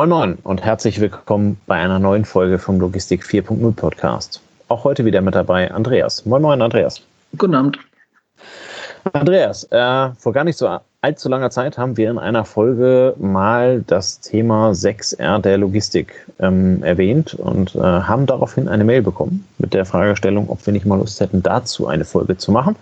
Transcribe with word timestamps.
Moin 0.00 0.08
Moin 0.08 0.38
und 0.44 0.64
herzlich 0.64 0.98
willkommen 0.98 1.60
bei 1.66 1.74
einer 1.74 1.98
neuen 1.98 2.24
Folge 2.24 2.58
vom 2.58 2.80
Logistik 2.80 3.22
4.0 3.22 3.74
Podcast. 3.74 4.40
Auch 4.68 4.84
heute 4.84 5.04
wieder 5.04 5.20
mit 5.20 5.34
dabei 5.34 5.70
Andreas. 5.70 6.24
Moin 6.24 6.40
Moin 6.40 6.62
Andreas. 6.62 7.02
Guten 7.36 7.54
Abend. 7.54 7.78
Andreas, 9.12 9.64
äh, 9.64 10.08
vor 10.16 10.32
gar 10.32 10.44
nicht 10.44 10.56
so 10.56 10.74
allzu 11.02 11.28
langer 11.28 11.50
Zeit 11.50 11.76
haben 11.76 11.98
wir 11.98 12.10
in 12.10 12.18
einer 12.18 12.46
Folge 12.46 13.14
mal 13.18 13.84
das 13.86 14.20
Thema 14.20 14.70
6R 14.70 15.38
der 15.38 15.58
Logistik 15.58 16.14
ähm, 16.38 16.82
erwähnt 16.82 17.34
und 17.34 17.74
äh, 17.74 17.80
haben 17.80 18.24
daraufhin 18.24 18.68
eine 18.68 18.84
Mail 18.84 19.02
bekommen 19.02 19.46
mit 19.58 19.74
der 19.74 19.84
Fragestellung, 19.84 20.48
ob 20.48 20.64
wir 20.64 20.72
nicht 20.72 20.86
mal 20.86 20.96
Lust 20.96 21.20
hätten, 21.20 21.42
dazu 21.42 21.88
eine 21.88 22.06
Folge 22.06 22.38
zu 22.38 22.52
machen. 22.52 22.74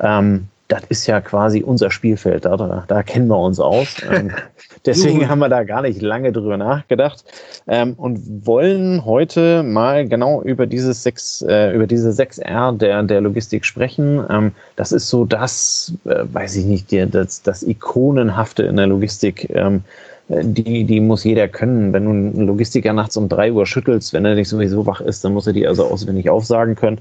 Ähm, 0.00 0.48
das 0.68 0.82
ist 0.88 1.06
ja 1.06 1.20
quasi 1.20 1.62
unser 1.62 1.90
Spielfeld, 1.90 2.44
da, 2.44 2.56
da, 2.56 2.84
da 2.86 3.02
kennen 3.02 3.28
wir 3.28 3.38
uns 3.38 3.60
aus. 3.60 3.96
Ähm, 4.10 4.30
deswegen 4.86 5.28
haben 5.28 5.40
wir 5.40 5.48
da 5.48 5.64
gar 5.64 5.82
nicht 5.82 6.00
lange 6.00 6.32
drüber 6.32 6.56
nachgedacht 6.56 7.24
ähm, 7.66 7.94
und 7.94 8.46
wollen 8.46 9.04
heute 9.04 9.62
mal 9.62 10.08
genau 10.08 10.42
über 10.42 10.66
dieses 10.66 11.02
6, 11.02 11.42
äh, 11.42 11.74
über 11.74 11.86
diese 11.86 12.10
6R 12.10 12.78
der, 12.78 13.02
der 13.02 13.20
Logistik 13.20 13.64
sprechen. 13.66 14.24
Ähm, 14.30 14.52
das 14.76 14.92
ist 14.92 15.08
so 15.08 15.24
das, 15.24 15.92
äh, 16.04 16.24
weiß 16.24 16.56
ich 16.56 16.64
nicht, 16.64 16.86
das, 17.14 17.42
das 17.42 17.62
Ikonenhafte 17.62 18.62
in 18.62 18.76
der 18.76 18.86
Logistik. 18.86 19.50
Ähm, 19.50 19.84
die, 20.28 20.84
die 20.84 21.00
muss 21.00 21.24
jeder 21.24 21.48
können. 21.48 21.92
Wenn 21.92 22.04
du 22.04 22.10
einen 22.10 22.46
Logistiker 22.46 22.92
nachts 22.92 23.16
um 23.16 23.28
drei 23.28 23.52
Uhr 23.52 23.66
schüttelst, 23.66 24.12
wenn 24.12 24.24
er 24.24 24.34
nicht 24.34 24.48
sowieso 24.48 24.86
wach 24.86 25.00
ist, 25.00 25.24
dann 25.24 25.34
muss 25.34 25.46
er 25.46 25.52
die 25.52 25.66
also 25.66 25.84
auswendig 25.84 26.30
aufsagen 26.30 26.74
können. 26.74 27.00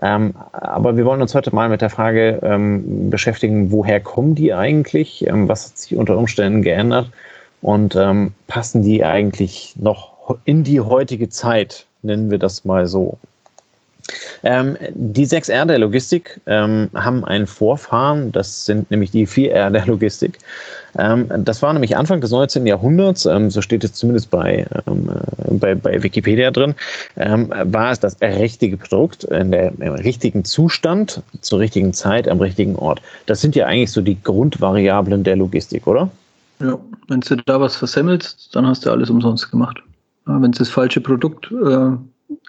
Ähm, 0.00 0.34
aber 0.52 0.96
wir 0.96 1.04
wollen 1.04 1.22
uns 1.22 1.34
heute 1.34 1.54
mal 1.54 1.68
mit 1.68 1.80
der 1.80 1.90
Frage 1.90 2.40
ähm, 2.42 3.10
beschäftigen, 3.10 3.72
woher 3.72 4.00
kommen 4.00 4.34
die 4.34 4.54
eigentlich? 4.54 5.26
Ähm, 5.26 5.48
was 5.48 5.70
hat 5.70 5.78
sich 5.78 5.96
unter 5.96 6.16
Umständen 6.16 6.62
geändert? 6.62 7.10
Und 7.60 7.96
ähm, 7.96 8.32
passen 8.46 8.82
die 8.82 9.04
eigentlich 9.04 9.74
noch 9.76 10.36
in 10.44 10.62
die 10.62 10.80
heutige 10.80 11.28
Zeit? 11.28 11.86
Nennen 12.02 12.30
wir 12.30 12.38
das 12.38 12.64
mal 12.64 12.86
so. 12.86 13.18
Ähm, 14.42 14.76
die 14.94 15.26
6R 15.26 15.66
der 15.66 15.78
Logistik 15.78 16.40
ähm, 16.46 16.88
haben 16.94 17.24
ein 17.24 17.46
Vorfahren, 17.46 18.32
das 18.32 18.64
sind 18.64 18.90
nämlich 18.90 19.10
die 19.10 19.26
4R 19.26 19.70
der 19.70 19.86
Logistik. 19.86 20.38
Ähm, 20.96 21.28
das 21.44 21.62
war 21.62 21.72
nämlich 21.72 21.96
Anfang 21.96 22.20
des 22.20 22.30
19. 22.30 22.66
Jahrhunderts, 22.66 23.26
ähm, 23.26 23.50
so 23.50 23.60
steht 23.60 23.84
es 23.84 23.92
zumindest 23.92 24.30
bei, 24.30 24.66
ähm, 24.86 25.10
äh, 25.10 25.54
bei, 25.54 25.74
bei, 25.74 26.02
Wikipedia 26.02 26.50
drin, 26.50 26.74
ähm, 27.16 27.52
war 27.64 27.90
es 27.90 28.00
das 28.00 28.20
richtige 28.20 28.76
Produkt 28.76 29.24
in 29.24 29.50
der, 29.50 29.72
im 29.78 29.92
richtigen 29.94 30.44
Zustand, 30.44 31.22
zur 31.40 31.58
richtigen 31.58 31.92
Zeit, 31.92 32.28
am 32.28 32.40
richtigen 32.40 32.76
Ort. 32.76 33.02
Das 33.26 33.40
sind 33.40 33.54
ja 33.54 33.66
eigentlich 33.66 33.92
so 33.92 34.00
die 34.00 34.20
Grundvariablen 34.22 35.24
der 35.24 35.36
Logistik, 35.36 35.86
oder? 35.86 36.10
Ja, 36.60 36.78
wenn 37.08 37.20
du 37.20 37.36
da 37.36 37.60
was 37.60 37.76
versemmelst, 37.76 38.54
dann 38.54 38.66
hast 38.66 38.84
du 38.84 38.90
alles 38.90 39.10
umsonst 39.10 39.50
gemacht. 39.50 39.78
Wenn 40.24 40.52
du 40.52 40.58
das 40.58 40.68
falsche 40.68 41.00
Produkt 41.00 41.50
äh, 41.52 41.90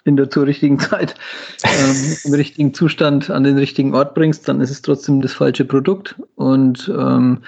in 0.04 0.16
der 0.16 0.30
zur 0.30 0.46
richtigen 0.46 0.78
Zeit 0.78 1.14
ähm, 1.64 2.16
im 2.24 2.34
richtigen 2.34 2.74
Zustand 2.74 3.30
an 3.30 3.44
den 3.44 3.58
richtigen 3.58 3.94
Ort 3.94 4.14
bringst, 4.14 4.48
dann 4.48 4.60
ist 4.60 4.70
es 4.70 4.82
trotzdem 4.82 5.20
das 5.20 5.32
falsche 5.32 5.64
Produkt. 5.64 6.16
Und 6.36 6.90
ähm, 6.96 7.42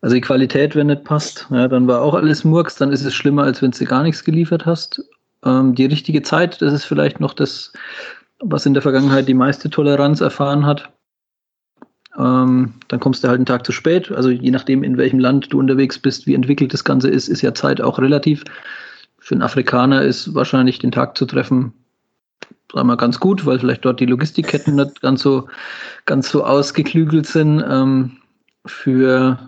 also 0.00 0.14
die 0.14 0.22
Qualität, 0.22 0.74
wenn 0.76 0.86
nicht 0.86 1.04
passt, 1.04 1.46
ja, 1.50 1.68
dann 1.68 1.86
war 1.86 2.00
auch 2.00 2.14
alles 2.14 2.44
Murks, 2.44 2.76
dann 2.76 2.92
ist 2.92 3.04
es 3.04 3.14
schlimmer, 3.14 3.42
als 3.42 3.60
wenn 3.60 3.70
du 3.70 3.84
gar 3.84 4.02
nichts 4.02 4.24
geliefert 4.24 4.64
hast. 4.64 5.02
Ähm, 5.44 5.74
die 5.74 5.86
richtige 5.86 6.22
Zeit, 6.22 6.62
das 6.62 6.72
ist 6.72 6.84
vielleicht 6.84 7.20
noch 7.20 7.34
das, 7.34 7.72
was 8.40 8.64
in 8.64 8.74
der 8.74 8.82
Vergangenheit 8.82 9.28
die 9.28 9.34
meiste 9.34 9.68
Toleranz 9.68 10.20
erfahren 10.20 10.64
hat. 10.64 10.90
Ähm, 12.18 12.74
dann 12.88 13.00
kommst 13.00 13.22
du 13.22 13.28
halt 13.28 13.36
einen 13.36 13.46
Tag 13.46 13.64
zu 13.64 13.72
spät. 13.72 14.10
Also 14.10 14.30
je 14.30 14.50
nachdem, 14.50 14.82
in 14.82 14.96
welchem 14.96 15.18
Land 15.18 15.52
du 15.52 15.58
unterwegs 15.58 15.98
bist, 15.98 16.26
wie 16.26 16.34
entwickelt 16.34 16.72
das 16.72 16.84
Ganze 16.84 17.08
ist, 17.08 17.28
ist 17.28 17.42
ja 17.42 17.54
Zeit 17.54 17.80
auch 17.80 17.98
relativ. 17.98 18.44
Für 19.18 19.34
einen 19.34 19.42
Afrikaner 19.42 20.02
ist 20.02 20.34
wahrscheinlich 20.34 20.78
den 20.78 20.92
Tag 20.92 21.16
zu 21.16 21.26
treffen, 21.26 21.74
sagen 22.72 22.88
wir 22.88 22.96
ganz 22.96 23.20
gut, 23.20 23.46
weil 23.46 23.58
vielleicht 23.58 23.84
dort 23.84 24.00
die 24.00 24.06
Logistikketten 24.06 24.76
nicht 24.76 25.00
ganz 25.00 25.22
so, 25.22 25.48
ganz 26.06 26.30
so 26.30 26.44
ausgeklügelt 26.44 27.26
sind. 27.26 27.64
Ähm, 27.68 28.18
für 28.66 29.38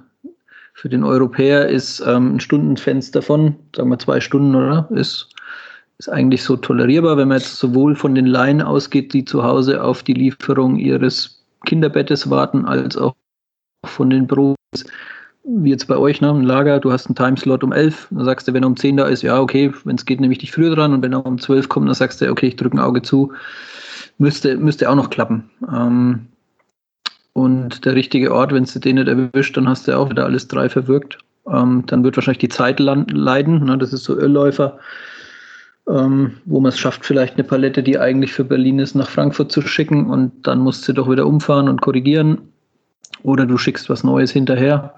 für 0.74 0.88
den 0.88 1.04
Europäer 1.04 1.68
ist 1.68 2.00
ähm, 2.00 2.34
ein 2.34 2.40
Stundenfenster 2.40 3.22
von, 3.22 3.54
sagen 3.76 3.90
wir 3.90 3.98
zwei 3.98 4.20
Stunden, 4.20 4.54
oder? 4.54 4.88
Ist, 4.90 5.28
ist 5.98 6.08
eigentlich 6.08 6.42
so 6.42 6.56
tolerierbar, 6.56 7.16
wenn 7.16 7.28
man 7.28 7.38
jetzt 7.38 7.56
sowohl 7.56 7.94
von 7.94 8.14
den 8.14 8.26
Laien 8.26 8.60
ausgeht, 8.60 9.12
die 9.12 9.24
zu 9.24 9.44
Hause 9.44 9.82
auf 9.82 10.02
die 10.02 10.14
Lieferung 10.14 10.76
ihres 10.76 11.44
Kinderbettes 11.66 12.30
warten, 12.30 12.64
als 12.64 12.96
auch 12.96 13.14
von 13.84 14.10
den 14.10 14.26
Büros, 14.26 14.56
wie 15.44 15.70
jetzt 15.70 15.88
bei 15.88 15.96
euch, 15.96 16.20
ne, 16.20 16.30
ein 16.30 16.44
Lager, 16.44 16.78
du 16.78 16.92
hast 16.92 17.06
einen 17.06 17.16
Timeslot 17.16 17.64
um 17.64 17.72
11, 17.72 18.08
dann 18.10 18.24
sagst 18.24 18.46
du, 18.46 18.54
wenn 18.54 18.62
er 18.62 18.68
um 18.68 18.76
10 18.76 18.96
da 18.96 19.06
ist, 19.06 19.22
ja, 19.22 19.40
okay, 19.40 19.72
wenn 19.84 19.96
es 19.96 20.04
geht, 20.04 20.20
nehme 20.20 20.32
ich 20.32 20.38
dich 20.38 20.52
früher 20.52 20.74
dran 20.74 20.92
und 20.92 21.02
wenn 21.02 21.12
er 21.12 21.26
um 21.26 21.38
12 21.38 21.68
kommt, 21.68 21.88
dann 21.88 21.94
sagst 21.94 22.20
du, 22.20 22.30
okay, 22.30 22.46
ich 22.46 22.56
drücke 22.56 22.76
ein 22.76 22.80
Auge 22.80 23.02
zu. 23.02 23.32
Müsste, 24.18 24.56
müsste 24.56 24.88
auch 24.88 24.94
noch 24.94 25.10
klappen. 25.10 25.50
Ähm, 25.72 26.26
und 27.32 27.84
der 27.84 27.94
richtige 27.94 28.32
Ort, 28.32 28.52
wenn 28.52 28.64
es 28.64 28.74
den 28.74 28.96
nicht 28.96 29.08
erwischt, 29.08 29.56
dann 29.56 29.68
hast 29.68 29.88
du 29.88 29.96
auch 29.96 30.10
wieder 30.10 30.24
alles 30.24 30.48
drei 30.48 30.68
verwirkt. 30.68 31.18
Ähm, 31.50 31.84
dann 31.86 32.04
wird 32.04 32.16
wahrscheinlich 32.16 32.38
die 32.38 32.48
Zeit 32.48 32.78
leiden. 32.78 33.64
Ne? 33.64 33.78
Das 33.78 33.92
ist 33.92 34.04
so 34.04 34.18
Irrläufer, 34.18 34.78
ähm, 35.88 36.34
wo 36.44 36.60
man 36.60 36.68
es 36.68 36.78
schafft, 36.78 37.04
vielleicht 37.04 37.34
eine 37.34 37.44
Palette, 37.44 37.82
die 37.82 37.98
eigentlich 37.98 38.32
für 38.32 38.44
Berlin 38.44 38.78
ist, 38.78 38.94
nach 38.94 39.08
Frankfurt 39.08 39.50
zu 39.50 39.62
schicken 39.62 40.08
und 40.08 40.46
dann 40.46 40.60
musst 40.60 40.86
du 40.86 40.92
doch 40.92 41.10
wieder 41.10 41.26
umfahren 41.26 41.68
und 41.68 41.80
korrigieren. 41.80 42.38
Oder 43.22 43.46
du 43.46 43.56
schickst 43.56 43.88
was 43.88 44.04
Neues 44.04 44.30
hinterher. 44.30 44.94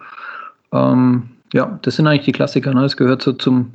Ähm, 0.75 1.31
ja, 1.53 1.79
das 1.83 1.97
sind 1.97 2.07
eigentlich 2.07 2.27
die 2.27 2.33
Klassiker. 2.33 2.75
Ne? 2.75 2.85
Es 2.85 2.97
gehört 2.97 3.23
so 3.23 3.33
zum, 3.33 3.73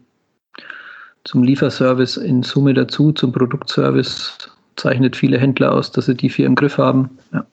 zum 1.23 1.43
Lieferservice 1.43 2.17
in 2.17 2.43
Summe 2.43 2.73
dazu, 2.73 3.11
zum 3.11 3.31
Produktservice. 3.31 4.37
Zeichnet 4.75 5.15
viele 5.15 5.39
Händler 5.39 5.73
aus, 5.73 5.91
dass 5.91 6.05
sie 6.05 6.15
die 6.15 6.29
vier 6.29 6.45
im 6.45 6.55
Griff 6.55 6.77
haben. 6.77 7.09
Ja 7.33 7.45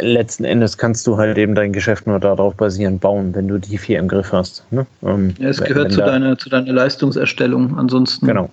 letzten 0.00 0.44
Endes 0.44 0.76
kannst 0.76 1.06
du 1.06 1.16
halt 1.16 1.38
eben 1.38 1.54
dein 1.54 1.72
Geschäft 1.72 2.06
nur 2.06 2.20
darauf 2.20 2.54
basierend 2.54 3.00
bauen, 3.00 3.34
wenn 3.34 3.48
du 3.48 3.58
die 3.58 3.78
vier 3.78 3.98
im 3.98 4.08
Griff 4.08 4.32
hast. 4.32 4.64
Ne? 4.70 4.86
Ähm, 5.02 5.34
ja, 5.38 5.48
es 5.48 5.62
gehört 5.62 5.92
zu 5.92 6.00
deiner, 6.00 6.38
zu 6.38 6.50
deiner 6.50 6.72
Leistungserstellung. 6.72 7.78
Ansonsten, 7.78 8.26
genau. 8.26 8.50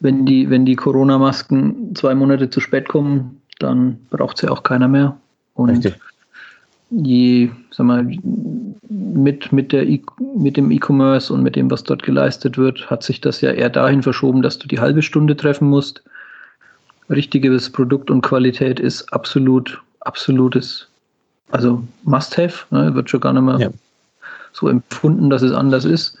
wenn 0.00 0.24
die, 0.24 0.48
wenn 0.48 0.64
die 0.64 0.76
Corona-Masken 0.76 1.94
zwei 1.94 2.14
Monate 2.14 2.48
zu 2.48 2.60
spät 2.60 2.88
kommen, 2.88 3.42
dann 3.58 3.98
braucht 4.10 4.38
sie 4.38 4.46
ja 4.46 4.52
auch 4.52 4.62
keiner 4.62 4.88
mehr. 4.88 5.16
Und 5.54 5.70
Richtig. 5.70 5.94
Je, 6.92 7.50
sag 7.70 7.86
mal, 7.86 8.06
mit, 8.88 9.52
mit, 9.52 9.72
der, 9.72 9.86
mit 10.36 10.56
dem 10.56 10.70
E-Commerce 10.70 11.32
und 11.32 11.42
mit 11.42 11.56
dem, 11.56 11.70
was 11.70 11.84
dort 11.84 12.02
geleistet 12.02 12.58
wird, 12.58 12.90
hat 12.90 13.02
sich 13.02 13.20
das 13.20 13.40
ja 13.40 13.50
eher 13.50 13.70
dahin 13.70 14.02
verschoben, 14.02 14.42
dass 14.42 14.58
du 14.58 14.68
die 14.68 14.80
halbe 14.80 15.02
Stunde 15.02 15.36
treffen 15.36 15.68
musst 15.68 16.02
richtiges 17.12 17.70
Produkt 17.70 18.10
und 18.10 18.22
Qualität 18.22 18.80
ist 18.80 19.12
absolut, 19.12 19.80
absolutes, 20.00 20.88
also 21.50 21.82
Must-Have, 22.04 22.64
ne, 22.70 22.94
wird 22.94 23.10
schon 23.10 23.20
gar 23.20 23.32
nicht 23.32 23.42
mehr 23.42 23.58
ja. 23.58 23.70
so 24.52 24.68
empfunden, 24.68 25.30
dass 25.30 25.42
es 25.42 25.52
anders 25.52 25.84
ist. 25.84 26.16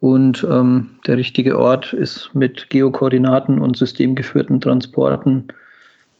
Und 0.00 0.46
ähm, 0.48 0.90
der 1.06 1.16
richtige 1.16 1.58
Ort 1.58 1.92
ist 1.92 2.30
mit 2.32 2.70
Geokoordinaten 2.70 3.58
und 3.58 3.76
systemgeführten 3.76 4.60
Transporten 4.60 5.48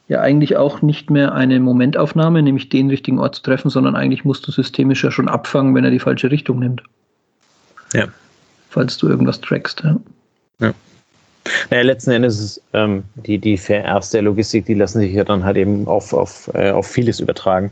ja 0.09 0.21
eigentlich 0.21 0.57
auch 0.57 0.81
nicht 0.81 1.09
mehr 1.11 1.33
eine 1.33 1.59
Momentaufnahme, 1.59 2.41
nämlich 2.41 2.67
den 2.67 2.89
richtigen 2.89 3.19
Ort 3.19 3.35
zu 3.35 3.43
treffen, 3.43 3.69
sondern 3.69 3.95
eigentlich 3.95 4.25
musst 4.25 4.45
du 4.47 4.51
systemisch 4.51 5.03
ja 5.03 5.11
schon 5.11 5.29
abfangen, 5.29 5.73
wenn 5.75 5.85
er 5.85 5.91
die 5.91 5.99
falsche 5.99 6.31
Richtung 6.31 6.59
nimmt. 6.59 6.83
Ja. 7.93 8.07
Falls 8.69 8.97
du 8.97 9.07
irgendwas 9.07 9.39
trackst. 9.39 9.83
Ja. 9.83 9.97
ja. 10.59 10.73
Naja, 11.69 11.83
letzten 11.83 12.11
Endes 12.11 12.39
ist 12.39 12.61
ähm, 12.73 13.03
die, 13.15 13.37
die 13.37 13.57
VRs 13.57 14.09
der 14.09 14.23
Logistik, 14.23 14.65
die 14.65 14.73
lassen 14.73 14.99
sich 14.99 15.13
ja 15.13 15.23
dann 15.23 15.43
halt 15.43 15.57
eben 15.57 15.87
auf, 15.87 16.11
auf, 16.11 16.49
äh, 16.55 16.71
auf 16.71 16.87
vieles 16.87 17.19
übertragen. 17.19 17.71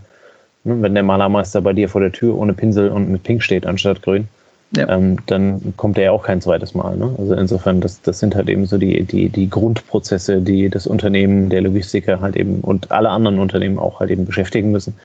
Wenn 0.64 0.94
der 0.94 1.04
Malermeister 1.04 1.62
bei 1.62 1.74
dir 1.74 1.90
vor 1.90 2.02
der 2.02 2.12
Tür 2.12 2.38
ohne 2.38 2.54
Pinsel 2.54 2.90
und 2.90 3.10
mit 3.10 3.24
Pink 3.24 3.42
steht 3.42 3.66
anstatt 3.66 4.04
Grün, 4.04 4.28
ja. 4.76 4.90
ähm, 4.90 5.18
dann 5.26 5.74
kommt 5.78 5.98
er 5.98 6.06
ja 6.06 6.12
auch 6.12 6.24
kein 6.24 6.42
zweites 6.42 6.74
Mal. 6.74 6.98
Ne? 6.98 7.16
Also 7.18 7.36
insofern, 7.36 7.82
das, 7.82 8.02
das 8.02 8.20
sind 8.20 8.36
halt 8.36 8.50
eben 8.50 8.66
so 8.66 8.78
die, 8.78 9.04
die, 9.04 9.30
die 9.30 9.50
Grundprozesse, 9.50 10.42
die 10.42 10.70
das 10.70 10.88
Unternehmen, 10.88 11.50
der 11.50 11.62
Logistiker 11.62 12.20
halt 12.22 12.36
eben 12.36 12.62
und 12.62 12.92
alle 12.92 13.10
anderen 13.10 13.40
Unternehmen 13.40 13.80
auch 13.80 14.00
halt 14.00 14.12
eben 14.12 14.26
beschäftigen 14.26 14.72
müssen 14.72 14.96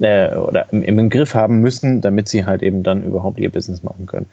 äh, 0.00 0.34
oder 0.34 0.66
im, 0.72 0.82
im 0.82 1.10
Griff 1.10 1.34
haben 1.34 1.60
müssen, 1.60 2.00
damit 2.00 2.28
sie 2.28 2.44
halt 2.44 2.62
eben 2.62 2.82
dann 2.82 3.04
überhaupt 3.04 3.38
ihr 3.38 3.50
Business 3.50 3.82
machen 3.82 4.06
können. 4.06 4.26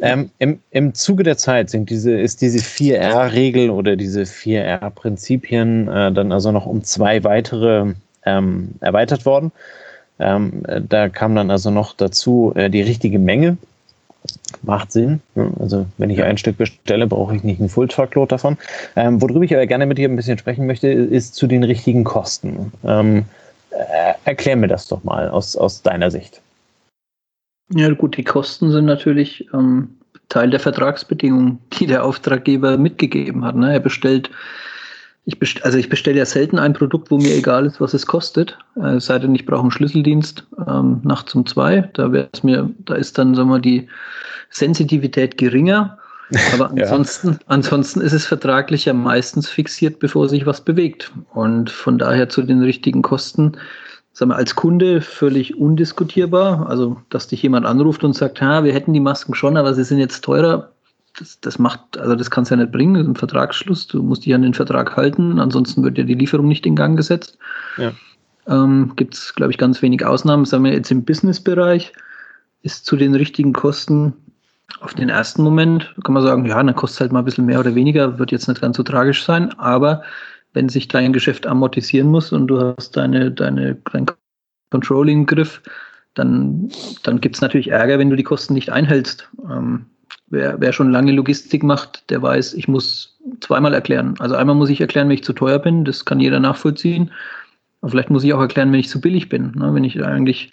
Ähm, 0.00 0.30
im, 0.38 0.60
Im 0.70 0.94
Zuge 0.94 1.22
der 1.22 1.36
Zeit 1.36 1.70
sind 1.70 1.90
diese, 1.90 2.12
ist 2.12 2.40
diese 2.40 2.58
4R-Regel 2.58 3.70
oder 3.70 3.96
diese 3.96 4.22
4R-Prinzipien 4.22 5.88
äh, 5.88 6.12
dann 6.12 6.32
also 6.32 6.52
noch 6.52 6.66
um 6.66 6.84
zwei 6.84 7.24
weitere 7.24 7.94
ähm, 8.24 8.70
erweitert 8.80 9.26
worden. 9.26 9.52
Ähm, 10.20 10.62
da 10.88 11.08
kam 11.08 11.34
dann 11.34 11.50
also 11.50 11.70
noch 11.70 11.94
dazu 11.94 12.52
äh, 12.56 12.70
die 12.70 12.82
richtige 12.82 13.18
Menge. 13.18 13.56
Macht 14.62 14.92
Sinn. 14.92 15.20
Also 15.58 15.86
wenn 15.98 16.10
ich 16.10 16.22
ein 16.22 16.38
Stück 16.38 16.56
bestelle, 16.56 17.06
brauche 17.06 17.36
ich 17.36 17.44
nicht 17.44 17.60
einen 17.60 17.68
Full-Truckload 17.68 18.30
davon. 18.30 18.56
Ähm, 18.96 19.20
worüber 19.20 19.42
ich 19.42 19.54
aber 19.54 19.66
gerne 19.66 19.86
mit 19.86 19.98
dir 19.98 20.08
ein 20.08 20.16
bisschen 20.16 20.38
sprechen 20.38 20.66
möchte, 20.66 20.88
ist 20.88 21.34
zu 21.34 21.46
den 21.46 21.64
richtigen 21.64 22.04
Kosten. 22.04 22.72
Ähm, 22.84 23.24
äh, 23.70 24.14
erklär 24.24 24.56
mir 24.56 24.68
das 24.68 24.88
doch 24.88 25.04
mal 25.04 25.28
aus, 25.28 25.56
aus 25.56 25.82
deiner 25.82 26.10
Sicht. 26.10 26.40
Ja, 27.74 27.92
gut, 27.92 28.16
die 28.16 28.24
Kosten 28.24 28.70
sind 28.70 28.86
natürlich 28.86 29.46
ähm, 29.52 29.90
Teil 30.28 30.50
der 30.50 30.60
Vertragsbedingungen, 30.60 31.58
die 31.74 31.86
der 31.86 32.04
Auftraggeber 32.04 32.78
mitgegeben 32.78 33.44
hat. 33.44 33.56
Ne? 33.56 33.72
Er 33.72 33.80
bestellt, 33.80 34.30
ich 35.24 35.38
bestell, 35.38 35.62
also 35.62 35.78
ich 35.78 35.88
bestelle 35.88 36.18
ja 36.18 36.24
selten 36.24 36.58
ein 36.58 36.72
Produkt, 36.72 37.10
wo 37.10 37.18
mir 37.18 37.36
egal 37.36 37.66
ist, 37.66 37.80
was 37.80 37.94
es 37.94 38.06
kostet. 38.06 38.58
Äh, 38.76 38.96
es 38.96 39.06
sei 39.06 39.18
denn, 39.18 39.34
ich 39.34 39.46
brauche 39.46 39.62
einen 39.62 39.70
Schlüsseldienst 39.70 40.46
ähm, 40.66 41.00
nachts 41.04 41.34
um 41.34 41.44
zwei. 41.46 41.90
Da 41.94 42.12
wäre 42.12 42.28
es 42.32 42.42
mir, 42.42 42.70
da 42.78 42.94
ist 42.94 43.18
dann, 43.18 43.34
sagen 43.34 43.50
wir, 43.50 43.58
die 43.58 43.88
Sensitivität 44.50 45.36
geringer. 45.36 45.98
Aber 46.54 46.70
ansonsten, 46.76 47.32
ja. 47.32 47.38
ansonsten 47.46 48.00
ist 48.00 48.12
es 48.12 48.26
vertraglich 48.26 48.86
ja 48.86 48.94
meistens 48.94 49.48
fixiert, 49.48 49.98
bevor 49.98 50.28
sich 50.28 50.46
was 50.46 50.62
bewegt. 50.62 51.12
Und 51.34 51.70
von 51.70 51.98
daher 51.98 52.28
zu 52.28 52.42
den 52.42 52.62
richtigen 52.62 53.02
Kosten 53.02 53.52
sagen 54.12 54.30
wir, 54.30 54.36
als 54.36 54.54
Kunde 54.54 55.00
völlig 55.00 55.56
undiskutierbar. 55.56 56.68
Also, 56.68 57.00
dass 57.10 57.28
dich 57.28 57.42
jemand 57.42 57.66
anruft 57.66 58.02
und 58.04 58.14
sagt, 58.14 58.40
ha, 58.40 58.64
wir 58.64 58.72
hätten 58.72 58.92
die 58.92 59.00
Masken 59.00 59.34
schon, 59.34 59.56
aber 59.56 59.74
sie 59.74 59.84
sind 59.84 59.98
jetzt 59.98 60.24
teurer. 60.24 60.72
Das, 61.18 61.40
das 61.40 61.58
macht, 61.58 61.98
also 61.98 62.14
das 62.14 62.30
kannst 62.30 62.50
du 62.50 62.54
ja 62.54 62.62
nicht 62.62 62.72
bringen, 62.72 62.94
das 62.94 63.02
ist 63.02 63.08
ein 63.08 63.16
Vertragsschluss. 63.16 63.86
Du 63.86 64.02
musst 64.02 64.24
dich 64.24 64.34
an 64.34 64.42
den 64.42 64.54
Vertrag 64.54 64.96
halten, 64.96 65.40
ansonsten 65.40 65.82
wird 65.82 65.98
ja 65.98 66.04
die 66.04 66.14
Lieferung 66.14 66.48
nicht 66.48 66.66
in 66.66 66.76
Gang 66.76 66.96
gesetzt. 66.96 67.38
Ja. 67.76 67.92
Ähm, 68.46 68.92
Gibt 68.96 69.14
es, 69.14 69.34
glaube 69.34 69.52
ich, 69.52 69.58
ganz 69.58 69.82
wenig 69.82 70.04
Ausnahmen. 70.04 70.44
Sagen 70.44 70.64
wir 70.64 70.72
jetzt 70.72 70.90
im 70.90 71.04
Business-Bereich 71.04 71.92
ist 72.62 72.86
zu 72.86 72.96
den 72.96 73.14
richtigen 73.14 73.52
Kosten 73.52 74.14
auf 74.80 74.94
den 74.94 75.08
ersten 75.08 75.42
Moment, 75.42 75.94
kann 76.04 76.14
man 76.14 76.22
sagen, 76.22 76.44
ja, 76.44 76.62
dann 76.62 76.74
kostet 76.74 76.96
es 76.96 77.00
halt 77.00 77.12
mal 77.12 77.20
ein 77.20 77.24
bisschen 77.24 77.46
mehr 77.46 77.60
oder 77.60 77.74
weniger, 77.74 78.18
wird 78.18 78.32
jetzt 78.32 78.48
nicht 78.48 78.60
ganz 78.60 78.76
so 78.76 78.82
tragisch 78.82 79.24
sein, 79.24 79.52
aber 79.58 80.02
wenn 80.52 80.68
sich 80.68 80.88
dein 80.88 81.12
Geschäft 81.12 81.46
amortisieren 81.46 82.10
muss 82.10 82.32
und 82.32 82.48
du 82.48 82.74
hast 82.76 82.96
deine, 82.96 83.30
deine, 83.30 83.76
dein 83.92 84.06
Controlling 84.70 85.20
im 85.20 85.26
Griff, 85.26 85.62
dann, 86.14 86.70
dann 87.02 87.20
gibt 87.20 87.36
es 87.36 87.40
natürlich 87.40 87.70
Ärger, 87.70 87.98
wenn 87.98 88.10
du 88.10 88.16
die 88.16 88.24
Kosten 88.24 88.54
nicht 88.54 88.70
einhältst. 88.70 89.28
Ähm, 89.48 89.86
wer, 90.28 90.60
wer 90.60 90.72
schon 90.72 90.90
lange 90.90 91.12
Logistik 91.12 91.62
macht, 91.62 92.08
der 92.10 92.22
weiß, 92.22 92.54
ich 92.54 92.68
muss 92.68 93.18
zweimal 93.40 93.74
erklären. 93.74 94.14
Also 94.18 94.36
einmal 94.36 94.56
muss 94.56 94.70
ich 94.70 94.80
erklären, 94.80 95.08
wenn 95.08 95.16
ich 95.16 95.24
zu 95.24 95.32
teuer 95.32 95.58
bin, 95.58 95.84
das 95.84 96.04
kann 96.04 96.20
jeder 96.20 96.40
nachvollziehen. 96.40 97.10
Aber 97.80 97.90
vielleicht 97.90 98.10
muss 98.10 98.24
ich 98.24 98.32
auch 98.32 98.40
erklären, 98.40 98.72
wenn 98.72 98.80
ich 98.80 98.88
zu 98.88 99.00
billig 99.00 99.28
bin. 99.28 99.52
Ne? 99.56 99.72
Wenn 99.72 99.84
ich 99.84 100.02
eigentlich 100.04 100.50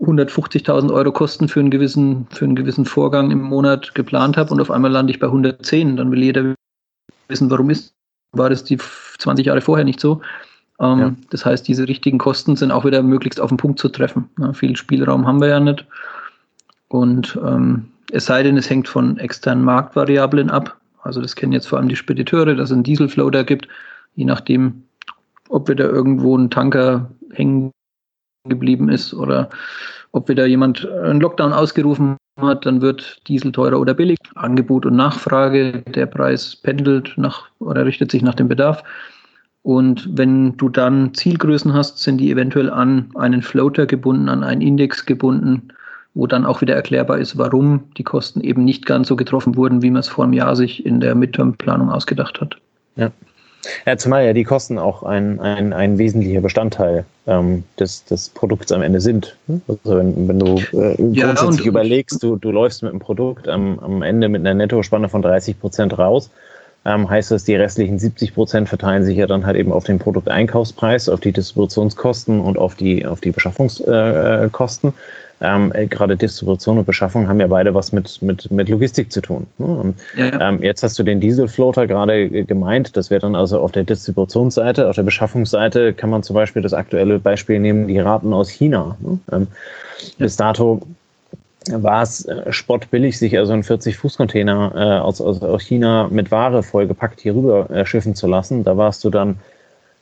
150.000 0.00 0.92
Euro 0.92 1.10
Kosten 1.10 1.48
für 1.48 1.60
einen 1.60 1.70
gewissen, 1.70 2.26
für 2.30 2.44
einen 2.44 2.56
gewissen 2.56 2.84
Vorgang 2.84 3.30
im 3.30 3.42
Monat 3.42 3.94
geplant 3.94 4.36
habe 4.36 4.52
und 4.52 4.60
auf 4.60 4.70
einmal 4.70 4.92
lande 4.92 5.12
ich 5.12 5.18
bei 5.18 5.26
110, 5.26 5.96
dann 5.96 6.10
will 6.12 6.22
jeder 6.22 6.54
wissen, 7.28 7.50
warum 7.50 7.70
ist 7.70 7.94
war 8.32 8.50
das 8.50 8.64
die 8.64 8.78
20 9.18 9.46
Jahre 9.46 9.60
vorher 9.60 9.84
nicht 9.84 10.00
so. 10.00 10.20
Ähm, 10.80 10.98
ja. 10.98 11.14
Das 11.30 11.44
heißt, 11.44 11.66
diese 11.66 11.88
richtigen 11.88 12.18
Kosten 12.18 12.56
sind 12.56 12.70
auch 12.70 12.84
wieder 12.84 13.02
möglichst 13.02 13.40
auf 13.40 13.48
den 13.48 13.56
Punkt 13.56 13.78
zu 13.78 13.88
treffen. 13.88 14.28
Ja, 14.38 14.52
viel 14.52 14.76
Spielraum 14.76 15.26
haben 15.26 15.40
wir 15.40 15.48
ja 15.48 15.60
nicht. 15.60 15.86
Und 16.88 17.38
ähm, 17.44 17.88
es 18.10 18.26
sei 18.26 18.42
denn, 18.42 18.56
es 18.56 18.70
hängt 18.70 18.88
von 18.88 19.18
externen 19.18 19.64
Marktvariablen 19.64 20.50
ab. 20.50 20.76
Also 21.02 21.20
das 21.20 21.36
kennen 21.36 21.52
jetzt 21.52 21.66
vor 21.66 21.78
allem 21.78 21.88
die 21.88 21.96
Spediteure, 21.96 22.54
dass 22.54 22.70
es 22.70 22.74
einen 22.74 22.82
Dieselfloater 22.82 23.44
gibt, 23.44 23.68
je 24.14 24.24
nachdem, 24.24 24.82
ob 25.48 25.68
wieder 25.68 25.88
irgendwo 25.88 26.36
ein 26.36 26.50
Tanker 26.50 27.10
hängen 27.32 27.70
geblieben 28.48 28.88
ist 28.88 29.14
oder 29.14 29.48
ob 30.12 30.28
wieder 30.28 30.46
jemand 30.46 30.86
einen 30.88 31.20
Lockdown 31.20 31.52
ausgerufen 31.52 32.16
hat, 32.40 32.66
dann 32.66 32.80
wird 32.80 33.20
Diesel 33.28 33.52
teurer 33.52 33.78
oder 33.78 33.94
billig. 33.94 34.18
Angebot 34.34 34.86
und 34.86 34.96
Nachfrage, 34.96 35.82
der 35.82 36.06
Preis 36.06 36.56
pendelt 36.56 37.14
nach 37.16 37.48
oder 37.58 37.84
richtet 37.84 38.10
sich 38.10 38.22
nach 38.22 38.34
dem 38.34 38.48
Bedarf. 38.48 38.82
Und 39.62 40.08
wenn 40.16 40.56
du 40.56 40.68
dann 40.68 41.12
Zielgrößen 41.14 41.74
hast, 41.74 41.98
sind 41.98 42.18
die 42.18 42.30
eventuell 42.30 42.70
an 42.70 43.10
einen 43.16 43.42
Floater 43.42 43.86
gebunden, 43.86 44.28
an 44.28 44.44
einen 44.44 44.62
Index 44.62 45.04
gebunden, 45.04 45.68
wo 46.18 46.26
dann 46.26 46.44
auch 46.44 46.60
wieder 46.60 46.74
erklärbar 46.74 47.18
ist, 47.18 47.38
warum 47.38 47.84
die 47.96 48.02
Kosten 48.02 48.40
eben 48.40 48.64
nicht 48.64 48.86
ganz 48.86 49.06
so 49.06 49.14
getroffen 49.14 49.54
wurden, 49.54 49.82
wie 49.82 49.90
man 49.90 50.00
es 50.00 50.08
vor 50.08 50.24
einem 50.24 50.32
Jahr 50.32 50.56
sich 50.56 50.84
in 50.84 50.98
der 50.98 51.14
Midterm-Planung 51.14 51.90
ausgedacht 51.90 52.40
hat. 52.40 52.56
Ja. 52.96 53.12
Ja, 53.86 53.96
zumal 53.96 54.24
ja 54.24 54.32
die 54.32 54.44
Kosten 54.44 54.78
auch 54.78 55.02
ein, 55.02 55.40
ein, 55.40 55.72
ein 55.72 55.98
wesentlicher 55.98 56.40
Bestandteil 56.40 57.04
ähm, 57.26 57.64
des, 57.78 58.04
des 58.04 58.30
Produkts 58.30 58.72
am 58.72 58.82
Ende 58.82 59.00
sind. 59.00 59.36
Also 59.68 59.98
wenn, 59.98 60.28
wenn 60.28 60.38
du 60.38 60.58
äh, 60.72 60.96
grundsätzlich 60.96 61.64
ja, 61.64 61.66
überlegst, 61.66 62.22
du, 62.22 62.36
du 62.36 62.50
läufst 62.50 62.82
mit 62.82 62.90
einem 62.90 63.00
Produkt 63.00 63.46
am, 63.46 63.78
am 63.78 64.02
Ende 64.02 64.28
mit 64.28 64.40
einer 64.40 64.54
Nettospanne 64.54 65.08
von 65.08 65.22
30 65.22 65.60
Prozent 65.60 65.98
raus, 65.98 66.30
ähm, 66.84 67.08
heißt 67.08 67.30
das, 67.30 67.44
die 67.44 67.54
restlichen 67.54 67.98
70 67.98 68.34
Prozent 68.34 68.68
verteilen 68.68 69.04
sich 69.04 69.16
ja 69.16 69.26
dann 69.26 69.44
halt 69.44 69.56
eben 69.56 69.72
auf 69.72 69.84
den 69.84 69.98
Produkteinkaufspreis, 69.98 71.08
auf 71.08 71.20
die 71.20 71.32
Distributionskosten 71.32 72.40
und 72.40 72.58
auf 72.58 72.74
die, 72.74 73.04
auf 73.06 73.20
die 73.20 73.30
Beschaffungskosten. 73.30 74.90
Äh, 74.90 74.92
ähm, 75.40 75.72
äh, 75.72 75.86
gerade 75.86 76.16
Distribution 76.16 76.78
und 76.78 76.84
Beschaffung 76.84 77.28
haben 77.28 77.38
ja 77.38 77.46
beide 77.46 77.72
was 77.72 77.92
mit, 77.92 78.20
mit, 78.22 78.50
mit 78.50 78.68
Logistik 78.68 79.12
zu 79.12 79.20
tun. 79.20 79.46
Ne? 79.58 79.66
Und, 79.66 79.94
ja, 80.16 80.26
ja. 80.26 80.48
Ähm, 80.48 80.62
jetzt 80.62 80.82
hast 80.82 80.98
du 80.98 81.04
den 81.04 81.20
Dieselfloater 81.20 81.86
gerade 81.86 82.28
gemeint. 82.44 82.96
Das 82.96 83.10
wäre 83.10 83.20
dann 83.20 83.36
also 83.36 83.60
auf 83.60 83.70
der 83.70 83.84
Distributionsseite, 83.84 84.88
auf 84.88 84.96
der 84.96 85.04
Beschaffungsseite 85.04 85.92
kann 85.94 86.10
man 86.10 86.22
zum 86.24 86.34
Beispiel 86.34 86.62
das 86.62 86.74
aktuelle 86.74 87.20
Beispiel 87.20 87.60
nehmen, 87.60 87.86
die 87.86 88.00
Raten 88.00 88.32
aus 88.32 88.48
China. 88.48 88.96
Ne? 89.00 89.18
Ähm, 89.30 89.46
ja. 90.00 90.06
Bis 90.18 90.36
dato 90.36 90.82
war 91.70 92.02
es 92.02 92.24
äh, 92.24 92.52
spottbillig, 92.52 93.18
sich 93.18 93.36
also 93.38 93.52
einen 93.52 93.62
40-Fuß-Container 93.62 94.72
äh, 94.74 95.00
aus, 95.00 95.20
aus, 95.20 95.42
aus 95.42 95.62
China 95.62 96.08
mit 96.10 96.30
Ware 96.30 96.62
vollgepackt 96.62 97.20
hier 97.20 97.34
rüber 97.34 97.70
äh, 97.70 97.84
schiffen 97.86 98.14
zu 98.14 98.26
lassen. 98.26 98.64
Da 98.64 98.76
warst 98.76 99.04
du 99.04 99.10
dann 99.10 99.38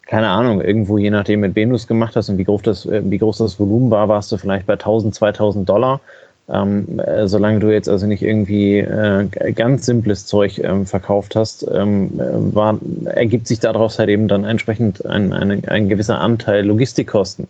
keine 0.06 0.28
Ahnung, 0.28 0.60
irgendwo 0.60 0.98
je 0.98 1.10
nachdem, 1.10 1.40
mit 1.40 1.56
wem 1.56 1.70
du 1.70 1.74
es 1.74 1.88
gemacht 1.88 2.14
hast 2.16 2.28
und 2.28 2.38
wie 2.38 2.44
groß 2.44 2.62
das, 2.62 2.86
äh, 2.86 3.02
wie 3.04 3.18
groß 3.18 3.38
das 3.38 3.58
Volumen 3.58 3.90
war, 3.90 4.08
warst 4.08 4.30
du 4.32 4.36
vielleicht 4.36 4.66
bei 4.66 4.74
1000, 4.74 5.14
2000 5.14 5.68
Dollar. 5.68 6.00
Ähm, 6.48 7.00
äh, 7.00 7.26
solange 7.26 7.58
du 7.58 7.72
jetzt 7.72 7.88
also 7.88 8.06
nicht 8.06 8.22
irgendwie 8.22 8.78
äh, 8.78 9.26
ganz 9.52 9.84
simples 9.84 10.26
Zeug 10.26 10.60
ähm, 10.60 10.86
verkauft 10.86 11.34
hast, 11.34 11.66
ähm, 11.68 12.20
äh, 12.20 12.54
war, 12.54 12.78
ergibt 13.06 13.48
sich 13.48 13.58
daraus 13.58 13.98
halt 13.98 14.10
eben 14.10 14.28
dann 14.28 14.44
entsprechend 14.44 15.04
ein, 15.04 15.32
ein, 15.32 15.66
ein 15.66 15.88
gewisser 15.88 16.20
Anteil 16.20 16.64
Logistikkosten. 16.64 17.48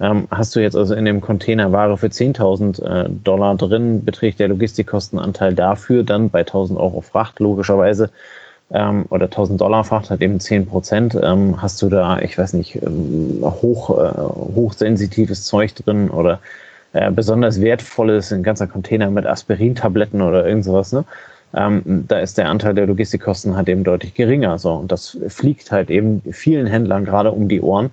Ähm, 0.00 0.26
hast 0.30 0.56
du 0.56 0.60
jetzt 0.60 0.76
also 0.76 0.94
in 0.94 1.04
dem 1.04 1.20
Container 1.20 1.70
Ware 1.72 1.96
für 1.96 2.08
10.000 2.08 2.82
äh, 2.82 3.08
Dollar 3.22 3.54
drin, 3.54 4.04
beträgt 4.04 4.40
der 4.40 4.48
Logistikkostenanteil 4.48 5.54
dafür 5.54 6.02
dann 6.02 6.30
bei 6.30 6.42
1.000 6.42 6.76
Euro 6.76 7.00
Fracht 7.00 7.38
logischerweise 7.40 8.10
ähm, 8.70 9.04
oder 9.10 9.26
1000 9.26 9.60
Dollar 9.60 9.84
Fracht 9.84 10.10
hat 10.10 10.20
eben 10.20 10.40
10 10.40 10.66
Prozent, 10.66 11.18
ähm, 11.22 11.60
hast 11.62 11.80
du 11.82 11.88
da, 11.88 12.18
ich 12.18 12.36
weiß 12.36 12.54
nicht, 12.54 12.82
ähm, 12.82 13.38
hoch, 13.42 13.90
äh, 13.90 14.12
hochsensitives 14.56 15.44
Zeug 15.44 15.74
drin 15.76 16.10
oder 16.10 16.40
äh, 16.92 17.10
besonders 17.10 17.60
wertvolles, 17.60 18.32
ein 18.32 18.42
ganzer 18.42 18.66
Container 18.66 19.10
mit 19.10 19.26
Aspirintabletten 19.26 20.22
oder 20.22 20.46
irgend 20.46 20.64
sowas, 20.64 20.92
ne? 20.92 21.04
Ähm, 21.56 22.04
da 22.08 22.18
ist 22.18 22.36
der 22.36 22.48
Anteil 22.48 22.74
der 22.74 22.86
Logistikkosten 22.86 23.56
halt 23.56 23.68
eben 23.68 23.84
deutlich 23.84 24.14
geringer. 24.14 24.58
So. 24.58 24.72
Und 24.72 24.90
das 24.90 25.16
fliegt 25.28 25.70
halt 25.70 25.88
eben 25.88 26.20
vielen 26.32 26.66
Händlern 26.66 27.04
gerade 27.04 27.30
um 27.30 27.48
die 27.48 27.60
Ohren, 27.60 27.90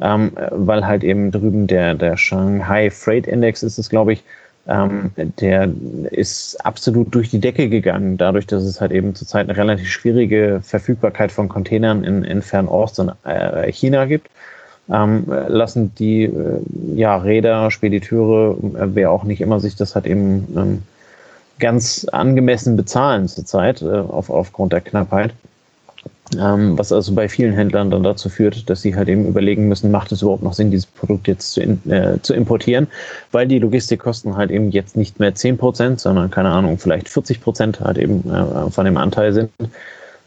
ähm, 0.00 0.32
weil 0.50 0.86
halt 0.86 1.04
eben 1.04 1.30
drüben 1.30 1.66
der, 1.66 1.94
der 1.94 2.16
Shanghai 2.16 2.90
Freight 2.90 3.26
Index 3.26 3.62
ist 3.62 3.78
es, 3.78 3.88
glaube 3.88 4.12
ich, 4.12 4.22
ähm, 4.68 5.12
der 5.16 5.70
ist 6.10 6.56
absolut 6.64 7.14
durch 7.14 7.30
die 7.30 7.38
Decke 7.38 7.68
gegangen, 7.68 8.16
dadurch, 8.16 8.46
dass 8.46 8.64
es 8.64 8.80
halt 8.80 8.90
eben 8.90 9.14
zurzeit 9.14 9.48
eine 9.48 9.56
relativ 9.56 9.88
schwierige 9.88 10.60
Verfügbarkeit 10.62 11.30
von 11.30 11.48
Containern 11.48 12.02
in, 12.02 12.24
in 12.24 12.42
Fernost 12.42 12.98
und 12.98 13.12
äh, 13.24 13.70
China 13.70 14.06
gibt. 14.06 14.28
Ähm, 14.88 15.24
lassen 15.26 15.94
die 15.96 16.24
äh, 16.24 16.60
ja, 16.94 17.16
Räder, 17.16 17.70
Spediteure, 17.70 18.56
äh, 18.74 18.94
wer 18.94 19.10
auch 19.10 19.24
nicht 19.24 19.40
immer 19.40 19.58
sich 19.58 19.74
das 19.74 19.94
halt 19.94 20.06
eben 20.06 20.46
ähm, 20.56 20.82
ganz 21.58 22.06
angemessen 22.06 22.76
bezahlen 22.76 23.26
zurzeit 23.28 23.82
äh, 23.82 23.86
auf, 23.86 24.30
aufgrund 24.30 24.72
der 24.72 24.80
Knappheit. 24.80 25.32
Ähm, 26.40 26.78
was 26.78 26.92
also 26.92 27.14
bei 27.14 27.28
vielen 27.28 27.52
Händlern 27.52 27.90
dann 27.90 28.02
dazu 28.02 28.28
führt, 28.28 28.68
dass 28.68 28.82
sie 28.82 28.94
halt 28.94 29.08
eben 29.08 29.26
überlegen 29.26 29.68
müssen, 29.68 29.90
macht 29.90 30.12
es 30.12 30.22
überhaupt 30.22 30.42
noch 30.42 30.52
Sinn, 30.52 30.70
dieses 30.70 30.86
Produkt 30.86 31.28
jetzt 31.28 31.52
zu, 31.52 31.60
in, 31.60 31.90
äh, 31.90 32.20
zu 32.22 32.34
importieren, 32.34 32.88
weil 33.32 33.46
die 33.46 33.58
Logistikkosten 33.58 34.36
halt 34.36 34.50
eben 34.50 34.70
jetzt 34.70 34.96
nicht 34.96 35.20
mehr 35.20 35.34
10 35.34 35.58
Prozent, 35.58 36.00
sondern 36.00 36.30
keine 36.30 36.50
Ahnung, 36.50 36.78
vielleicht 36.78 37.08
40 37.08 37.40
Prozent 37.40 37.80
halt 37.80 37.98
eben 37.98 38.28
äh, 38.30 38.70
von 38.70 38.84
dem 38.84 38.96
Anteil 38.96 39.32
sind. 39.32 39.50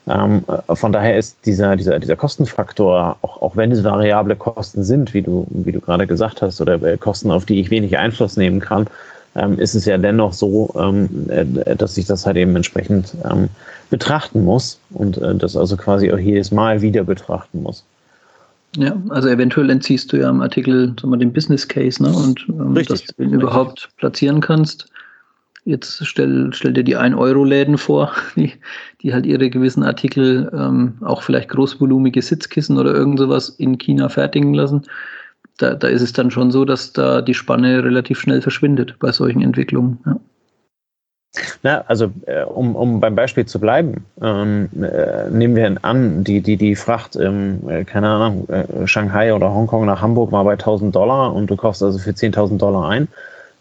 Ähm, 0.08 0.44
äh, 0.48 0.76
von 0.76 0.92
daher 0.92 1.18
ist 1.18 1.38
dieser, 1.46 1.76
dieser, 1.76 2.00
dieser 2.00 2.16
Kostenfaktor, 2.16 3.18
auch, 3.22 3.42
auch 3.42 3.56
wenn 3.56 3.72
es 3.72 3.84
variable 3.84 4.36
Kosten 4.36 4.84
sind, 4.84 5.14
wie 5.14 5.22
du, 5.22 5.46
wie 5.50 5.72
du 5.72 5.80
gerade 5.80 6.08
gesagt 6.08 6.42
hast, 6.42 6.60
oder 6.62 6.82
äh, 6.82 6.98
Kosten, 6.98 7.32
auf 7.32 7.46
die 7.46 7.60
ich 7.60 7.70
wenig 7.70 7.98
Einfluss 7.98 8.36
nehmen 8.36 8.60
kann, 8.60 8.88
ähm, 9.40 9.60
ist 9.60 9.76
es 9.76 9.86
ja 9.86 9.98
dennoch 9.98 10.34
so, 10.34 10.74
ähm, 10.78 11.28
äh, 11.30 11.76
dass 11.76 11.98
ich 11.98 12.06
das 12.06 12.26
halt 12.26 12.38
eben 12.38 12.56
entsprechend 12.56 13.16
ähm, 13.30 13.50
betrachten 13.90 14.44
muss 14.44 14.80
und 14.92 15.18
äh, 15.18 15.36
das 15.36 15.56
also 15.56 15.78
quasi 15.78 16.12
auch 16.12 16.18
jedes 16.18 16.52
Mal 16.52 16.82
wieder 16.82 17.04
betrachten 17.04 17.64
muss. 17.64 17.84
Ja, 18.78 18.96
also 19.10 19.30
eventuell 19.30 19.70
entziehst 19.70 20.14
du 20.14 20.18
ja 20.18 20.30
im 20.30 20.42
Artikel 20.42 20.94
sagen 21.00 21.12
wir, 21.12 21.18
den 21.18 21.34
Business 21.34 21.68
Case, 21.68 22.02
ne? 22.04 22.10
Und 22.10 22.46
ähm, 22.50 22.76
dass 22.76 23.04
du 23.04 23.14
den 23.18 23.34
überhaupt 23.34 23.90
platzieren 23.98 24.42
kannst. 24.42 24.88
Jetzt 25.66 26.06
stell, 26.06 26.52
stell 26.54 26.74
dir 26.74 26.84
die 26.84 26.98
1-Euro-Läden 26.98 27.78
vor, 27.78 28.12
die, 28.36 28.54
die 29.02 29.14
halt 29.14 29.26
ihre 29.26 29.50
gewissen 29.50 29.84
Artikel, 29.84 30.52
ähm, 30.54 30.94
auch 31.02 31.24
vielleicht 31.24 31.50
großvolumige 31.50 32.22
Sitzkissen 32.22 32.78
oder 32.78 32.94
irgend 32.94 33.20
sowas 33.20 33.50
in 33.50 33.78
China 33.78 34.10
fertigen 34.10 34.54
lassen 34.54 34.84
da, 35.60 35.76
da 35.76 35.88
ist 35.88 36.02
es 36.02 36.14
dann 36.14 36.32
schon 36.32 36.52
so, 36.52 36.66
dass 36.66 36.94
da 36.94 37.22
die 37.22 37.34
Spanne 37.34 37.84
relativ 37.84 38.20
schnell 38.20 38.42
verschwindet 38.42 38.96
bei 39.00 39.12
solchen 39.12 39.42
Entwicklungen. 39.42 40.00
Ja. 40.06 40.16
Na, 41.62 41.84
also 41.88 42.12
äh, 42.26 42.44
um, 42.44 42.76
um 42.76 43.00
beim 43.00 43.14
Beispiel 43.14 43.46
zu 43.46 43.60
bleiben, 43.60 44.04
ähm, 44.22 44.70
äh, 44.82 45.30
nehmen 45.30 45.56
wir 45.56 45.78
an, 45.84 46.24
die, 46.24 46.42
die, 46.42 46.58
die 46.58 46.76
Fracht, 46.76 47.16
ähm, 47.18 47.62
keine 47.86 48.08
Ahnung, 48.08 48.50
äh, 48.50 48.88
Shanghai 48.88 49.34
oder 49.34 49.54
Hongkong 49.54 49.86
nach 49.86 50.02
Hamburg 50.02 50.32
war 50.32 50.44
bei 50.44 50.54
1000 50.54 50.96
Dollar 50.96 51.34
und 51.34 51.48
du 51.48 51.56
kaufst 51.56 51.84
also 51.84 52.00
für 52.00 52.12
10.000 52.12 52.58
Dollar 52.58 52.90
ein. 52.90 53.08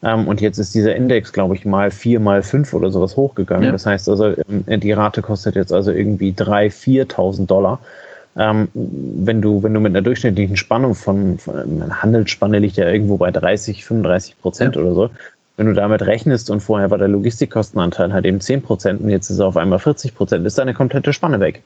Ähm, 0.02 0.28
und 0.28 0.40
jetzt 0.40 0.58
ist 0.58 0.74
dieser 0.74 0.94
Index, 0.94 1.32
glaube 1.32 1.56
ich, 1.56 1.66
mal 1.66 1.90
vier, 1.90 2.20
mal 2.20 2.42
fünf 2.42 2.72
oder 2.72 2.90
sowas 2.90 3.16
hochgegangen. 3.16 3.64
Ja. 3.64 3.72
Das 3.72 3.84
heißt 3.84 4.08
also, 4.08 4.28
ähm, 4.48 4.80
die 4.80 4.92
Rate 4.92 5.20
kostet 5.20 5.56
jetzt 5.56 5.72
also 5.72 5.90
irgendwie 5.90 6.30
3.000, 6.30 7.10
4.000 7.10 7.46
Dollar. 7.46 7.80
Ähm, 8.38 8.68
wenn 8.72 9.42
du, 9.42 9.62
wenn 9.62 9.74
du 9.74 9.80
mit 9.80 9.90
einer 9.90 10.02
durchschnittlichen 10.02 10.56
Spannung 10.56 10.94
von, 10.94 11.38
von 11.38 12.02
Handelsspanne 12.02 12.60
liegt 12.60 12.76
ja 12.76 12.88
irgendwo 12.88 13.16
bei 13.16 13.32
30, 13.32 13.84
35 13.84 14.40
Prozent 14.40 14.76
ja. 14.76 14.82
oder 14.82 14.94
so, 14.94 15.10
wenn 15.56 15.66
du 15.66 15.74
damit 15.74 16.02
rechnest 16.02 16.48
und 16.50 16.60
vorher 16.60 16.90
war 16.90 16.98
der 16.98 17.08
Logistikkostenanteil 17.08 18.12
halt 18.12 18.24
eben 18.26 18.40
10 18.40 18.62
Prozent 18.62 19.00
und 19.00 19.10
jetzt 19.10 19.28
ist 19.28 19.40
er 19.40 19.46
auf 19.46 19.56
einmal 19.56 19.80
40 19.80 20.14
Prozent, 20.14 20.46
ist 20.46 20.56
deine 20.56 20.72
komplette 20.72 21.12
Spanne 21.12 21.40
weg. 21.40 21.62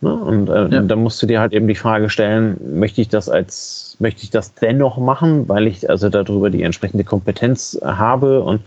Ne? 0.00 0.14
Und 0.14 0.48
äh, 0.48 0.68
ja. 0.68 0.82
dann 0.82 1.02
musst 1.02 1.20
du 1.22 1.26
dir 1.26 1.40
halt 1.40 1.52
eben 1.52 1.66
die 1.66 1.74
Frage 1.74 2.08
stellen, 2.08 2.56
möchte 2.78 3.00
ich 3.00 3.08
das 3.08 3.28
als, 3.28 3.96
möchte 3.98 4.22
ich 4.22 4.30
das 4.30 4.54
dennoch 4.54 4.98
machen, 4.98 5.48
weil 5.48 5.66
ich 5.66 5.90
also 5.90 6.08
darüber 6.08 6.50
die 6.50 6.62
entsprechende 6.62 7.02
Kompetenz 7.02 7.76
habe 7.82 8.42
und 8.42 8.60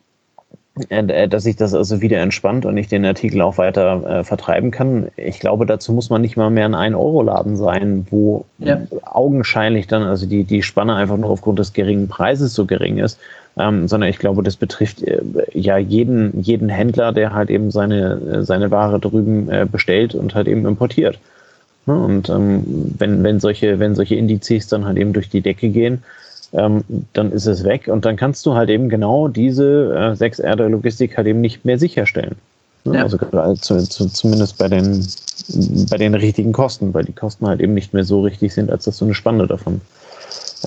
dass 0.89 1.43
sich 1.43 1.55
das 1.55 1.75
also 1.75 2.01
wieder 2.01 2.19
entspannt 2.19 2.65
und 2.65 2.77
ich 2.77 2.87
den 2.87 3.05
Artikel 3.05 3.41
auch 3.41 3.59
weiter 3.59 4.19
äh, 4.19 4.23
vertreiben 4.23 4.71
kann. 4.71 5.09
Ich 5.17 5.39
glaube, 5.39 5.67
dazu 5.67 5.93
muss 5.93 6.09
man 6.09 6.21
nicht 6.21 6.35
mal 6.35 6.49
mehr 6.49 6.65
ein 6.65 6.95
1-Euro-Laden 6.95 7.57
sein, 7.57 8.07
wo 8.09 8.45
ja. 8.57 8.81
augenscheinlich 9.03 9.85
dann 9.85 10.01
also 10.01 10.25
die, 10.25 10.43
die 10.45 10.63
Spanne 10.63 10.95
einfach 10.95 11.17
nur 11.17 11.29
aufgrund 11.29 11.59
des 11.59 11.73
geringen 11.73 12.07
Preises 12.07 12.55
so 12.55 12.65
gering 12.65 12.97
ist, 12.97 13.19
ähm, 13.55 13.87
sondern 13.87 14.09
ich 14.09 14.17
glaube, 14.17 14.41
das 14.41 14.55
betrifft 14.55 15.03
äh, 15.03 15.21
ja 15.53 15.77
jeden, 15.77 16.41
jeden 16.41 16.69
Händler, 16.69 17.11
der 17.11 17.33
halt 17.33 17.51
eben 17.51 17.69
seine, 17.69 18.13
äh, 18.13 18.43
seine 18.43 18.71
Ware 18.71 18.99
drüben 18.99 19.51
äh, 19.51 19.67
bestellt 19.71 20.15
und 20.15 20.33
halt 20.33 20.47
eben 20.47 20.65
importiert. 20.65 21.19
Ne? 21.85 21.93
Und 21.93 22.29
ähm, 22.29 22.95
wenn, 22.97 23.23
wenn, 23.23 23.39
solche, 23.39 23.77
wenn 23.77 23.93
solche 23.93 24.15
Indizes 24.15 24.67
dann 24.69 24.85
halt 24.85 24.97
eben 24.97 25.13
durch 25.13 25.29
die 25.29 25.41
Decke 25.41 25.69
gehen, 25.69 26.03
ähm, 26.53 26.83
dann 27.13 27.31
ist 27.31 27.47
es 27.47 27.63
weg 27.63 27.87
und 27.87 28.05
dann 28.05 28.15
kannst 28.15 28.45
du 28.45 28.53
halt 28.53 28.69
eben 28.69 28.89
genau 28.89 29.27
diese 29.27 29.93
äh, 29.93 30.23
6R 30.23 30.55
der 30.55 30.69
Logistik 30.69 31.17
halt 31.17 31.27
eben 31.27 31.41
nicht 31.41 31.65
mehr 31.65 31.79
sicherstellen. 31.79 32.35
Ne? 32.85 32.97
Ja. 32.97 33.03
Also 33.03 33.17
zu, 33.55 33.89
zu, 33.89 34.07
zumindest 34.07 34.57
bei 34.57 34.67
den, 34.67 35.05
bei 35.89 35.97
den 35.97 36.13
richtigen 36.13 36.51
Kosten, 36.51 36.93
weil 36.93 37.05
die 37.05 37.13
Kosten 37.13 37.47
halt 37.47 37.61
eben 37.61 37.73
nicht 37.73 37.93
mehr 37.93 38.03
so 38.03 38.21
richtig 38.21 38.53
sind, 38.53 38.69
als 38.71 38.85
dass 38.85 38.97
du 38.97 39.05
eine 39.05 39.15
Spanne 39.15 39.47
davon 39.47 39.81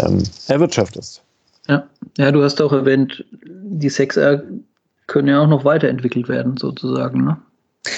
ähm, 0.01 0.23
erwirtschaftest. 0.49 1.23
Ja. 1.69 1.85
ja, 2.19 2.33
du 2.33 2.43
hast 2.43 2.61
auch 2.61 2.73
erwähnt, 2.73 3.25
die 3.43 3.91
6R 3.91 4.43
können 5.07 5.29
ja 5.29 5.43
auch 5.43 5.49
noch 5.49 5.65
weiterentwickelt 5.65 6.29
werden, 6.29 6.57
sozusagen. 6.57 7.25
Ne? 7.25 7.37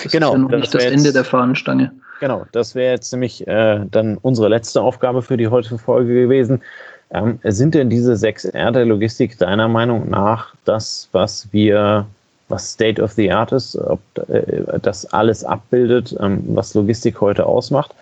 Das 0.02 0.12
genau. 0.12 0.28
ist 0.28 0.33
ja 0.33 0.38
noch 0.38 0.50
das 0.50 0.61
nicht 0.61 0.75
das 0.75 0.85
Ende 0.85 1.12
der 1.12 1.25
Fahnenstange. 1.25 1.92
Genau, 2.21 2.47
das 2.52 2.75
wäre 2.75 2.92
jetzt 2.92 3.12
nämlich 3.12 3.47
äh, 3.47 3.85
dann 3.90 4.18
unsere 4.18 4.49
letzte 4.49 4.83
Aufgabe 4.83 5.23
für 5.23 5.37
die 5.37 5.49
heutige 5.49 5.78
Folge 5.78 6.14
gewesen, 6.14 6.62
ähm, 7.11 7.38
sind 7.43 7.75
denn 7.75 7.91
diese 7.91 8.17
sechs 8.17 8.45
R 8.45 8.73
der 8.73 8.85
Logistik 8.85 9.38
deiner 9.38 9.69
Meinung 9.69 10.11
nach 10.11 10.55
das, 10.65 11.09
was 11.12 11.49
wir, 11.53 12.07
was 12.49 12.73
State 12.73 13.00
of 13.03 13.12
the 13.12 13.31
Art 13.31 13.53
ist, 13.53 13.77
ob 13.77 14.00
äh, 14.29 14.79
das 14.83 15.07
alles 15.07 15.45
abbildet, 15.45 16.17
ähm, 16.21 16.43
was 16.49 16.75
Logistik 16.75 17.21
heute 17.21 17.47
ausmacht? 17.47 17.95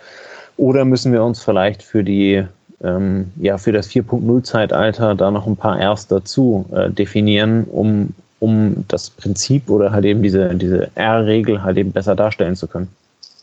Oder 0.57 0.85
müssen 0.85 1.13
wir 1.13 1.23
uns 1.23 1.43
vielleicht 1.43 1.83
für 1.83 2.03
die 2.03 2.45
ähm, 2.83 3.33
ja, 3.37 3.59
für 3.59 3.73
das 3.73 3.89
4.0-Zeitalter 3.89 5.15
da 5.15 5.31
noch 5.31 5.47
ein 5.47 5.57
paar 5.57 5.79
Rs 5.79 6.09
dazu 6.09 6.67
äh, 6.73 6.91
definieren, 6.91 7.65
um, 7.65 8.11
um 8.39 8.85
das 8.89 9.11
Prinzip 9.11 9.71
oder 9.71 9.93
halt 9.93 10.05
eben 10.05 10.23
diese, 10.23 10.55
diese 10.55 10.91
R-Regel 10.95 11.63
halt 11.63 11.79
eben 11.79 11.93
besser 11.93 12.15
darstellen 12.15 12.57
zu 12.57 12.67
können. 12.67 12.89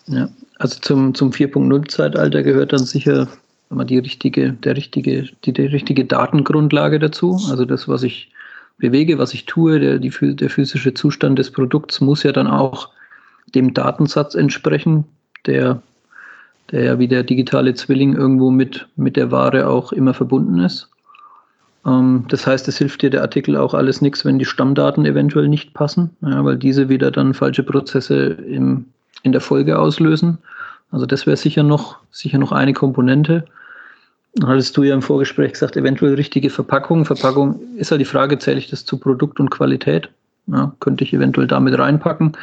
Ja, 0.07 0.29
also 0.59 0.79
zum, 0.81 1.15
zum 1.15 1.31
4.0-Zeitalter 1.31 2.43
gehört 2.43 2.73
dann 2.73 2.85
sicher 2.85 3.27
mal 3.75 3.85
die 3.85 3.99
richtige, 3.99 4.53
der 4.53 4.75
richtige, 4.75 5.29
die, 5.43 5.53
die 5.53 5.65
richtige 5.65 6.05
Datengrundlage 6.05 6.99
dazu. 6.99 7.39
Also 7.49 7.65
das, 7.65 7.87
was 7.87 8.03
ich 8.03 8.31
bewege, 8.77 9.17
was 9.17 9.33
ich 9.33 9.45
tue, 9.45 9.79
der, 9.79 9.99
die, 9.99 10.11
der 10.35 10.49
physische 10.49 10.93
Zustand 10.93 11.39
des 11.39 11.51
Produkts 11.51 12.01
muss 12.01 12.23
ja 12.23 12.31
dann 12.31 12.47
auch 12.47 12.89
dem 13.55 13.73
Datensatz 13.73 14.35
entsprechen, 14.35 15.05
der, 15.45 15.81
der 16.71 16.83
ja 16.83 16.99
wie 16.99 17.07
der 17.07 17.23
digitale 17.23 17.73
Zwilling 17.73 18.15
irgendwo 18.15 18.51
mit, 18.51 18.87
mit 18.95 19.15
der 19.15 19.31
Ware 19.31 19.67
auch 19.67 19.91
immer 19.91 20.13
verbunden 20.13 20.59
ist. 20.59 20.89
Ähm, 21.85 22.25
das 22.29 22.47
heißt, 22.47 22.67
es 22.67 22.77
hilft 22.77 23.01
dir 23.01 23.09
der 23.09 23.21
Artikel 23.21 23.57
auch 23.57 23.73
alles 23.73 24.01
nichts, 24.01 24.25
wenn 24.25 24.39
die 24.39 24.45
Stammdaten 24.45 25.05
eventuell 25.05 25.47
nicht 25.47 25.73
passen, 25.73 26.11
ja, 26.21 26.43
weil 26.43 26.57
diese 26.57 26.89
wieder 26.89 27.11
dann 27.11 27.33
falsche 27.33 27.63
Prozesse 27.63 28.37
im, 28.47 28.85
in 29.23 29.31
der 29.31 29.41
Folge 29.41 29.77
auslösen. 29.77 30.37
Also 30.91 31.05
das 31.05 31.25
wäre 31.25 31.37
sicher 31.37 31.63
noch, 31.63 31.97
sicher 32.11 32.37
noch 32.37 32.51
eine 32.51 32.73
Komponente. 32.73 33.45
Hattest 34.41 34.75
du 34.75 34.83
ja 34.83 34.95
im 34.95 35.03
Vorgespräch 35.03 35.53
gesagt, 35.53 35.77
eventuell 35.77 36.15
richtige 36.15 36.49
Verpackung. 36.49 37.05
Verpackung 37.05 37.59
ist 37.77 37.91
ja 37.91 37.97
die 37.97 38.05
Frage, 38.05 38.39
zähle 38.39 38.57
ich 38.57 38.69
das 38.69 38.83
zu 38.83 38.97
Produkt 38.97 39.39
und 39.39 39.51
Qualität? 39.51 40.09
Ja, 40.47 40.73
könnte 40.79 41.03
ich 41.03 41.13
eventuell 41.13 41.47
damit 41.47 41.77
reinpacken. 41.77 42.35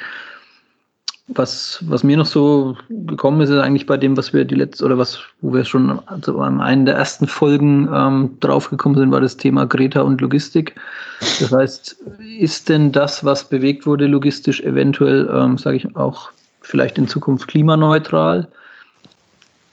Was, 1.32 1.78
was 1.86 2.02
mir 2.02 2.16
noch 2.16 2.26
so 2.26 2.76
gekommen 2.88 3.40
ist, 3.40 3.50
ist 3.50 3.58
eigentlich 3.58 3.86
bei 3.86 3.96
dem, 3.96 4.16
was 4.16 4.32
wir 4.32 4.44
die 4.44 4.54
letzte 4.54 4.84
oder 4.84 4.98
was, 4.98 5.20
wo 5.40 5.52
wir 5.52 5.64
schon 5.64 6.00
also 6.06 6.40
an 6.40 6.60
einen 6.60 6.86
der 6.86 6.96
ersten 6.96 7.26
Folgen 7.26 7.88
ähm, 7.92 8.36
draufgekommen 8.40 8.98
sind, 8.98 9.10
war 9.12 9.20
das 9.20 9.36
Thema 9.36 9.66
Greta 9.66 10.00
und 10.00 10.20
Logistik. 10.20 10.74
Das 11.20 11.52
heißt, 11.52 11.96
ist 12.38 12.68
denn 12.68 12.90
das, 12.90 13.24
was 13.24 13.44
bewegt 13.44 13.86
wurde, 13.86 14.06
logistisch 14.06 14.60
eventuell, 14.62 15.28
ähm, 15.32 15.58
sage 15.58 15.76
ich 15.76 15.96
auch, 15.96 16.30
vielleicht 16.62 16.98
in 16.98 17.06
Zukunft 17.06 17.46
klimaneutral? 17.48 18.48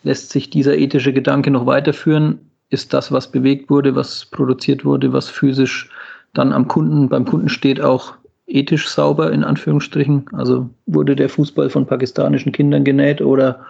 Lässt 0.04 0.32
sich 0.32 0.50
dieser 0.50 0.78
ethische 0.78 1.14
Gedanke 1.14 1.52
noch 1.52 1.66
weiterführen? 1.66 2.40
Ist 2.70 2.94
das, 2.94 3.12
was 3.12 3.32
bewegt 3.32 3.70
wurde, 3.70 3.96
was 3.96 4.26
produziert 4.26 4.84
wurde, 4.84 5.14
was 5.14 5.30
physisch 5.30 5.90
dann 6.34 6.52
am 6.54 6.68
Kunden, 6.68 7.10
beim 7.10 7.26
Kunden 7.26 7.50
steht, 7.50 7.82
auch 7.82 8.14
ethisch 8.46 8.88
sauber 8.88 9.32
in 9.32 9.44
Anführungsstrichen? 9.44 10.26
Also 10.34 10.70
wurde 10.86 11.16
der 11.16 11.30
Fußball 11.30 11.70
von 11.70 11.86
pakistanischen 11.86 12.52
Kindern 12.52 12.84
genäht 12.84 13.22
oder 13.22 13.66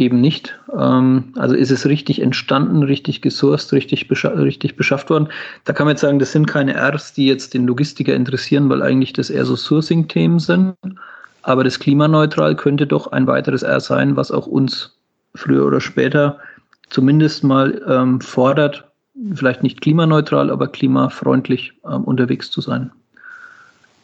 eben 0.00 0.20
nicht? 0.20 0.58
Ähm, 0.76 1.32
also 1.36 1.54
ist 1.54 1.70
es 1.70 1.86
richtig 1.86 2.20
entstanden, 2.22 2.82
richtig 2.82 3.20
gesourced, 3.20 3.72
richtig, 3.72 4.08
bescha 4.08 4.30
richtig 4.30 4.76
beschafft 4.76 5.10
worden? 5.10 5.28
Da 5.64 5.72
kann 5.72 5.86
man 5.86 5.92
jetzt 5.92 6.00
sagen, 6.00 6.18
das 6.18 6.32
sind 6.32 6.46
keine 6.46 6.74
Rs, 6.74 7.12
die 7.12 7.26
jetzt 7.26 7.54
den 7.54 7.66
Logistiker 7.66 8.14
interessieren, 8.14 8.68
weil 8.68 8.82
eigentlich 8.82 9.12
das 9.12 9.30
eher 9.30 9.44
so 9.44 9.56
Sourcing-Themen 9.56 10.38
sind. 10.38 10.74
Aber 11.42 11.64
das 11.64 11.78
klimaneutral 11.78 12.56
könnte 12.56 12.86
doch 12.86 13.12
ein 13.12 13.26
weiteres 13.26 13.62
R 13.62 13.80
sein, 13.80 14.16
was 14.16 14.30
auch 14.30 14.46
uns 14.46 14.99
früher 15.34 15.66
oder 15.66 15.80
später 15.80 16.38
zumindest 16.90 17.44
mal 17.44 17.80
ähm, 17.88 18.20
fordert, 18.20 18.84
vielleicht 19.34 19.62
nicht 19.62 19.80
klimaneutral, 19.80 20.50
aber 20.50 20.68
klimafreundlich 20.68 21.72
ähm, 21.84 22.04
unterwegs 22.04 22.50
zu 22.50 22.60
sein. 22.60 22.90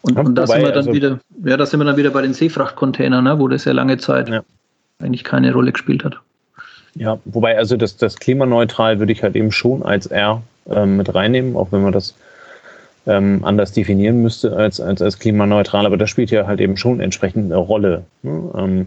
Und, 0.02 0.18
und 0.18 0.34
da 0.36 0.46
sind 0.46 0.58
wir 0.58 0.68
dann 0.68 0.76
also, 0.76 0.92
wieder, 0.92 1.18
ja, 1.44 1.56
da 1.56 1.66
sind 1.66 1.80
wir 1.80 1.84
dann 1.84 1.96
wieder 1.96 2.10
bei 2.10 2.22
den 2.22 2.32
Seefrachtcontainern, 2.32 3.24
ne, 3.24 3.38
wo 3.38 3.48
das 3.48 3.64
ja 3.64 3.72
lange 3.72 3.98
Zeit 3.98 4.28
ja. 4.28 4.42
eigentlich 5.00 5.24
keine 5.24 5.52
Rolle 5.52 5.72
gespielt 5.72 6.04
hat. 6.04 6.20
Ja, 6.94 7.18
wobei 7.24 7.58
also 7.58 7.76
das, 7.76 7.96
das 7.96 8.16
klimaneutral 8.16 9.00
würde 9.00 9.12
ich 9.12 9.22
halt 9.22 9.36
eben 9.36 9.50
schon 9.50 9.82
als 9.82 10.06
R 10.06 10.42
ähm, 10.68 10.96
mit 10.96 11.12
reinnehmen, 11.14 11.56
auch 11.56 11.72
wenn 11.72 11.82
man 11.82 11.92
das 11.92 12.14
ähm, 13.06 13.44
anders 13.44 13.72
definieren 13.72 14.22
müsste 14.22 14.56
als, 14.56 14.80
als, 14.80 15.02
als 15.02 15.18
klimaneutral, 15.18 15.86
aber 15.86 15.96
das 15.96 16.10
spielt 16.10 16.30
ja 16.30 16.46
halt 16.46 16.60
eben 16.60 16.76
schon 16.76 17.00
entsprechend 17.00 17.46
eine 17.46 17.56
Rolle. 17.56 18.04
Ne? 18.22 18.50
Ähm, 18.56 18.80
äh, 18.80 18.82
äh, 18.82 18.86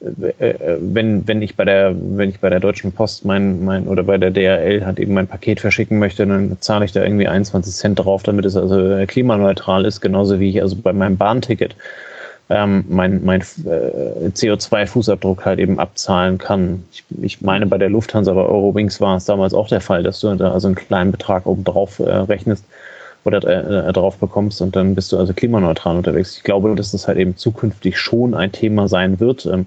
wenn, 0.00 1.28
wenn 1.28 1.42
ich 1.42 1.56
bei 1.56 1.64
der, 1.64 1.94
wenn 1.94 2.30
ich 2.30 2.40
bei 2.40 2.48
der 2.48 2.60
Deutschen 2.60 2.92
Post 2.92 3.24
mein, 3.24 3.64
mein 3.64 3.86
oder 3.86 4.02
bei 4.02 4.16
der 4.16 4.30
DRL 4.30 4.84
halt 4.86 4.98
eben 4.98 5.12
mein 5.12 5.26
Paket 5.26 5.60
verschicken 5.60 5.98
möchte, 5.98 6.26
dann 6.26 6.56
zahle 6.60 6.86
ich 6.86 6.92
da 6.92 7.02
irgendwie 7.02 7.28
21 7.28 7.74
Cent 7.74 7.98
drauf, 7.98 8.22
damit 8.22 8.46
es 8.46 8.56
also 8.56 9.04
klimaneutral 9.06 9.84
ist, 9.84 10.00
genauso 10.00 10.40
wie 10.40 10.48
ich 10.50 10.62
also 10.62 10.76
bei 10.76 10.94
meinem 10.94 11.18
Bahnticket 11.18 11.76
ähm, 12.50 12.84
mein, 12.88 13.24
mein 13.24 13.40
äh, 13.40 14.28
CO2-Fußabdruck 14.28 15.44
halt 15.44 15.60
eben 15.60 15.78
abzahlen 15.78 16.36
kann. 16.38 16.82
Ich, 16.92 17.04
ich 17.22 17.40
meine, 17.40 17.66
bei 17.66 17.78
der 17.78 17.90
Lufthansa, 17.90 18.32
bei 18.32 18.42
Eurowings 18.42 19.00
war 19.00 19.16
es 19.16 19.24
damals 19.24 19.54
auch 19.54 19.68
der 19.68 19.80
Fall, 19.80 20.02
dass 20.02 20.18
du 20.20 20.34
da 20.34 20.50
also 20.50 20.66
einen 20.66 20.74
kleinen 20.74 21.12
Betrag 21.12 21.46
oben 21.46 21.62
drauf 21.62 22.00
äh, 22.00 22.10
rechnest 22.10 22.64
oder 23.24 23.88
äh, 23.88 23.92
drauf 23.92 24.16
bekommst 24.16 24.62
und 24.62 24.76
dann 24.76 24.94
bist 24.94 25.12
du 25.12 25.18
also 25.18 25.32
klimaneutral 25.34 25.96
unterwegs. 25.96 26.36
Ich 26.36 26.42
glaube, 26.42 26.74
dass 26.74 26.92
das 26.92 27.06
halt 27.06 27.18
eben 27.18 27.36
zukünftig 27.36 27.98
schon 27.98 28.34
ein 28.34 28.52
Thema 28.52 28.88
sein 28.88 29.20
wird. 29.20 29.46
Ähm, 29.46 29.66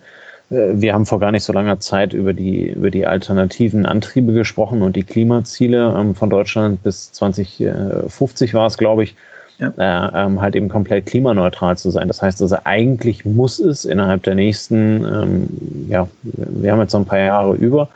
äh, 0.50 0.74
wir 0.74 0.94
haben 0.94 1.06
vor 1.06 1.20
gar 1.20 1.32
nicht 1.32 1.44
so 1.44 1.54
langer 1.54 1.80
Zeit 1.80 2.14
über 2.14 2.34
die, 2.34 2.70
über 2.70 2.92
die 2.92 3.06
alternativen 3.06 3.86
Antriebe 3.86 4.34
gesprochen 4.34 4.82
und 4.82 4.96
die 4.96 5.04
Klimaziele 5.04 5.96
ähm, 5.98 6.16
von 6.16 6.30
Deutschland 6.30 6.84
bis 6.84 7.12
2050 7.14 8.54
war 8.54 8.68
es, 8.68 8.78
glaube 8.78 9.04
ich. 9.04 9.16
ja. 9.60 9.74
äh, 9.78 10.26
ähm, 10.26 10.42
halt 10.42 10.56
eben 10.56 10.70
komplett 10.70 11.06
klimaneutral 11.06 11.78
zu 11.78 11.92
sein. 11.92 12.08
Das 12.08 12.22
heißt 12.22 12.42
also, 12.42 12.58
eigentlich 12.64 13.26
muss 13.26 13.60
es 13.60 13.86
innerhalb 13.86 14.24
der 14.24 14.36
nächsten, 14.36 15.06
ähm, 15.06 15.88
ja, 15.90 16.08
wir 16.24 16.72
haben 16.72 16.82
jetzt 16.82 16.94
noch 16.94 17.02
ein 17.02 17.06
paar 17.06 17.20
Jahre 17.20 17.56
über, 17.56 17.90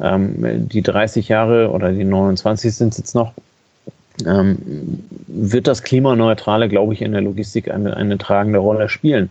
ähm, 0.00 0.68
die 0.68 0.82
30 0.82 1.28
Jahre 1.28 1.70
oder 1.70 1.92
die 1.92 2.04
29 2.04 2.74
sind 2.74 2.92
es 2.92 2.98
jetzt 2.98 3.14
noch, 3.14 3.32
ähm, 4.26 4.58
wird 5.26 5.66
das 5.66 5.82
Klimaneutrale, 5.82 6.68
glaube 6.68 6.92
ich, 6.94 7.02
in 7.02 7.12
der 7.12 7.20
Logistik 7.20 7.70
eine, 7.70 7.96
eine 7.96 8.18
tragende 8.18 8.58
Rolle 8.58 8.88
spielen. 8.88 9.30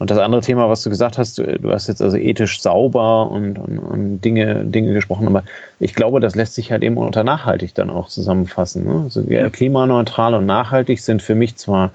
Und 0.00 0.10
das 0.10 0.18
andere 0.18 0.40
Thema, 0.40 0.70
was 0.70 0.82
du 0.82 0.88
gesagt 0.88 1.18
hast, 1.18 1.36
du, 1.36 1.58
du 1.58 1.70
hast 1.70 1.86
jetzt 1.86 2.00
also 2.00 2.16
ethisch 2.16 2.62
sauber 2.62 3.30
und, 3.30 3.58
und, 3.58 3.78
und, 3.78 4.20
Dinge, 4.22 4.64
Dinge 4.64 4.94
gesprochen, 4.94 5.26
aber 5.26 5.44
ich 5.78 5.94
glaube, 5.94 6.20
das 6.20 6.34
lässt 6.34 6.54
sich 6.54 6.72
halt 6.72 6.82
eben 6.82 6.96
unter 6.96 7.22
nachhaltig 7.22 7.74
dann 7.74 7.90
auch 7.90 8.08
zusammenfassen. 8.08 8.86
Ne? 8.86 9.02
Also 9.04 9.20
ja, 9.28 9.50
klimaneutral 9.50 10.34
und 10.34 10.46
nachhaltig 10.46 11.00
sind 11.00 11.20
für 11.20 11.34
mich 11.34 11.56
zwar 11.56 11.90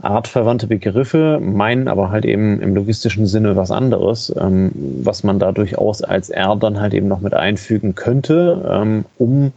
artverwandte 0.00 0.66
Begriffe, 0.66 1.38
meinen 1.38 1.86
aber 1.86 2.10
halt 2.10 2.24
eben 2.24 2.62
im 2.62 2.74
logistischen 2.74 3.26
Sinne 3.26 3.56
was 3.56 3.70
anderes, 3.70 4.34
ähm, 4.40 4.72
was 5.02 5.22
man 5.22 5.38
da 5.38 5.52
durchaus 5.52 6.02
als 6.02 6.30
R 6.30 6.56
dann 6.56 6.80
halt 6.80 6.94
eben 6.94 7.08
noch 7.08 7.20
mit 7.20 7.34
einfügen 7.34 7.94
könnte, 7.94 8.66
ähm, 8.68 9.04
um 9.18 9.52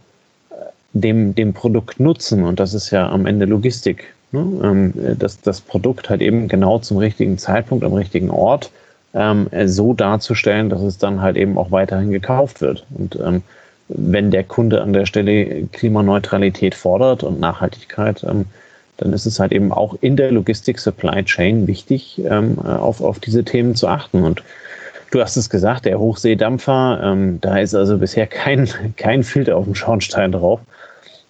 dem, 1.00 1.34
dem 1.34 1.52
Produkt 1.52 2.00
nutzen, 2.00 2.44
und 2.44 2.60
das 2.60 2.74
ist 2.74 2.90
ja 2.90 3.08
am 3.08 3.26
Ende 3.26 3.46
Logistik, 3.46 4.14
Ne? 4.32 4.60
Ähm, 4.62 4.92
das, 5.18 5.40
das 5.40 5.60
Produkt 5.60 6.10
halt 6.10 6.20
eben 6.20 6.48
genau 6.48 6.78
zum 6.78 6.98
richtigen 6.98 7.38
Zeitpunkt 7.38 7.84
am 7.84 7.92
richtigen 7.92 8.30
Ort 8.30 8.70
ähm, 9.14 9.48
so 9.66 9.94
darzustellen, 9.94 10.68
dass 10.68 10.82
es 10.82 10.98
dann 10.98 11.20
halt 11.20 11.36
eben 11.36 11.56
auch 11.58 11.70
weiterhin 11.70 12.10
gekauft 12.10 12.60
wird. 12.60 12.84
Und 12.96 13.18
ähm, 13.24 13.42
wenn 13.88 14.30
der 14.30 14.44
Kunde 14.44 14.82
an 14.82 14.92
der 14.92 15.06
Stelle 15.06 15.66
Klimaneutralität 15.72 16.74
fordert 16.74 17.22
und 17.22 17.38
Nachhaltigkeit, 17.38 18.24
ähm, 18.24 18.46
dann 18.98 19.12
ist 19.12 19.26
es 19.26 19.38
halt 19.38 19.52
eben 19.52 19.72
auch 19.72 19.94
in 20.00 20.16
der 20.16 20.32
Logistik 20.32 20.78
Supply 20.78 21.22
Chain 21.22 21.66
wichtig, 21.66 22.20
ähm, 22.28 22.58
auf, 22.58 23.02
auf 23.02 23.20
diese 23.20 23.44
Themen 23.44 23.74
zu 23.74 23.88
achten. 23.88 24.24
Und 24.24 24.42
du 25.10 25.20
hast 25.20 25.36
es 25.36 25.50
gesagt, 25.50 25.84
der 25.84 25.98
Hochseedampfer, 25.98 27.00
ähm, 27.02 27.38
da 27.42 27.58
ist 27.58 27.74
also 27.74 27.98
bisher 27.98 28.26
kein, 28.26 28.68
kein 28.96 29.22
Filter 29.22 29.56
auf 29.56 29.64
dem 29.64 29.74
Schornstein 29.74 30.32
drauf. 30.32 30.60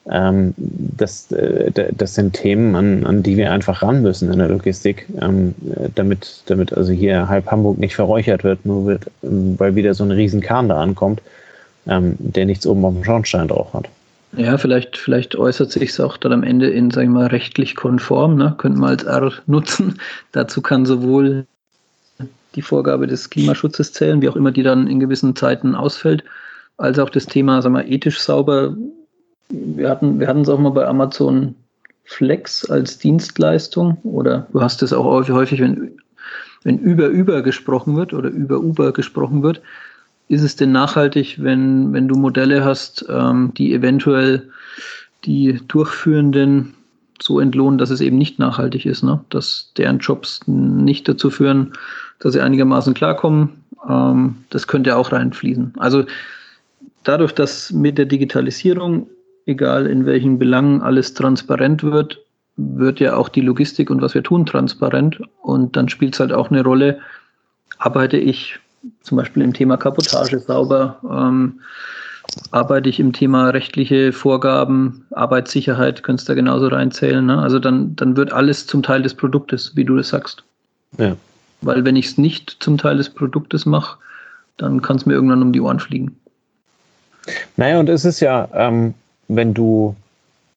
Ähm, 0.09 0.55
das, 0.57 1.33
äh, 1.33 1.73
das 1.93 2.15
sind 2.15 2.35
Themen, 2.35 2.77
an, 2.77 3.05
an 3.05 3.23
die 3.23 3.37
wir 3.37 3.51
einfach 3.51 3.83
ran 3.83 4.03
müssen 4.03 4.33
in 4.33 4.39
der 4.39 4.49
Logistik, 4.49 5.07
ähm, 5.21 5.55
damit, 5.95 6.43
damit 6.47 6.73
also 6.73 6.93
hier 6.93 7.29
halb 7.29 7.51
Hamburg 7.51 7.79
nicht 7.79 7.97
verräuchert 7.97 8.45
wird, 8.45 8.65
nur 8.65 8.87
wird, 8.87 9.07
weil 9.23 9.75
wieder 9.75 9.95
so 9.95 10.05
ein 10.05 10.13
riesen 10.13 10.41
Kahn 10.41 10.69
da 10.69 10.81
ankommt, 10.81 11.23
ähm, 11.89 12.15
der 12.19 12.47
nichts 12.47 12.67
oben 12.67 12.85
auf 12.85 12.95
dem 12.95 13.05
Schornstein 13.05 13.49
drauf 13.49 13.73
hat. 13.75 13.89
Ja, 14.37 14.59
vielleicht, 14.59 14.97
vielleicht 14.97 15.35
äußert 15.35 15.73
sich 15.73 15.91
es 15.91 16.01
auch 16.01 16.17
dann 16.17 16.33
am 16.33 16.43
Ende 16.43 16.69
in, 16.69 16.91
sagen 16.91 17.13
wir 17.13 17.21
mal, 17.21 17.27
rechtlich 17.29 17.75
konform, 17.75 18.37
ne? 18.37 18.55
könnte 18.59 18.79
man 18.79 18.91
als 18.91 19.05
R 19.05 19.33
nutzen. 19.47 19.99
Dazu 20.33 20.61
kann 20.61 20.87
sowohl 20.87 21.47
die 22.55 22.63
Vorgabe 22.63 23.07
des 23.07 23.29
Klimaschutzes 23.31 23.93
zählen, 23.93 24.23
wie 24.23 24.29
auch 24.29 24.37
immer 24.37 24.53
die 24.53 24.63
dann 24.63 24.87
in 24.87 25.01
gewissen 25.01 25.35
Zeiten 25.37 25.75
ausfällt, 25.75 26.23
als 26.77 26.99
auch 26.99 27.11
das 27.11 27.27
Thema, 27.27 27.61
sagen 27.61 27.75
wir, 27.75 27.87
ethisch 27.89 28.21
sauber 28.21 28.77
wir 29.49 29.89
hatten 29.89 30.21
wir 30.21 30.27
hatten 30.27 30.41
es 30.41 30.49
auch 30.49 30.59
mal 30.59 30.71
bei 30.71 30.87
Amazon 30.87 31.55
Flex 32.05 32.69
als 32.71 32.99
Dienstleistung 32.99 33.99
oder 34.03 34.47
du 34.53 34.61
hast 34.61 34.83
es 34.83 34.93
auch 34.93 35.29
häufig, 35.29 35.61
wenn, 35.61 35.99
wenn 36.63 36.79
über 36.79 37.09
über 37.09 37.43
gesprochen 37.43 37.97
wird 37.97 38.13
oder 38.13 38.29
über 38.29 38.59
Uber 38.59 38.93
gesprochen 38.93 39.43
wird, 39.43 39.61
ist 40.29 40.43
es 40.43 40.57
denn 40.57 40.73
nachhaltig, 40.73 41.43
wenn, 41.43 41.93
wenn 41.93 42.09
du 42.09 42.17
Modelle 42.17 42.65
hast, 42.65 43.05
ähm, 43.09 43.53
die 43.57 43.75
eventuell 43.75 44.49
die 45.25 45.61
Durchführenden 45.69 46.75
so 47.21 47.41
entlohnen, 47.41 47.79
dass 47.79 47.91
es 47.91 48.01
eben 48.01 48.19
nicht 48.19 48.39
nachhaltig 48.39 48.87
ist, 48.87 49.03
ne? 49.03 49.25
dass 49.31 49.73
deren 49.77 49.99
Jobs 49.99 50.41
nicht 50.47 51.09
dazu 51.09 51.31
führen, 51.31 51.73
dass 52.19 52.35
sie 52.35 52.41
einigermaßen 52.41 52.95
klarkommen. 52.95 53.65
Ähm, 53.89 54.37
das 54.51 54.67
könnte 54.67 54.97
auch 54.97 55.13
reinfließen. 55.13 55.75
Also 55.79 56.05
dadurch, 57.05 57.33
dass 57.33 57.73
mit 57.73 57.99
der 57.99 58.07
Digitalisierung 58.07 59.09
egal 59.47 59.87
in 59.87 60.05
welchen 60.05 60.39
Belangen 60.39 60.83
alles 60.83 61.15
transparent 61.15 61.83
wird, 61.83 62.21
wird 62.57 63.01
ja 63.01 63.17
auch 63.17 63.29
die 63.29 63.41
Logistik 63.41 63.91
und 63.91 64.03
was 64.03 64.15
wir 64.15 64.23
tun 64.23 64.47
transparent. 64.47 65.21
Und 65.43 65.77
dann 65.77 65.89
spielt 65.89 66.15
es 66.15 66.21
halt 66.21 66.33
auch 66.33 66.51
eine 66.51 66.63
Rolle, 66.63 66.99
arbeite 67.79 68.17
ich 68.17 68.59
zum 69.03 69.17
Beispiel 69.17 69.43
im 69.43 69.53
Thema 69.53 69.77
Kapotage 69.77 70.39
sauber, 70.39 70.99
ähm, 71.11 71.61
arbeite 72.51 72.89
ich 72.89 72.99
im 72.99 73.13
Thema 73.13 73.51
rechtliche 73.51 74.13
Vorgaben, 74.13 75.07
Arbeitssicherheit, 75.13 76.03
könntest 76.03 76.29
du 76.29 76.33
da 76.33 76.35
genauso 76.35 76.69
reinzählen. 76.69 77.25
Ne? 77.25 77.39
Also 77.39 77.59
dann, 77.59 77.95
dann 77.97 78.17
wird 78.17 78.33
alles 78.33 78.67
zum 78.67 78.83
Teil 78.83 79.03
des 79.03 79.15
Produktes, 79.15 79.77
wie 79.77 79.85
du 79.85 79.97
das 79.97 80.09
sagst. 80.09 80.43
Ja. 80.99 81.17
Weil 81.61 81.85
wenn 81.85 81.97
ich 81.97 82.07
es 82.07 82.19
nicht 82.19 82.57
zum 82.61 82.79
Teil 82.79 82.97
des 82.97 83.11
Produktes 83.11 83.67
mache, 83.67 83.99
dann 84.57 84.83
kann 84.83 84.97
es 84.97 85.07
mir 85.07 85.15
irgendwann 85.15 85.43
um 85.43 85.53
die 85.53 85.61
Ohren 85.61 85.81
fliegen. 85.81 86.17
Naja, 87.57 87.81
und 87.81 87.89
es 87.89 88.05
ist 88.05 88.21
ja, 88.21 88.49
ähm, 88.55 88.95
wenn 89.29 89.55
du, 89.55 89.95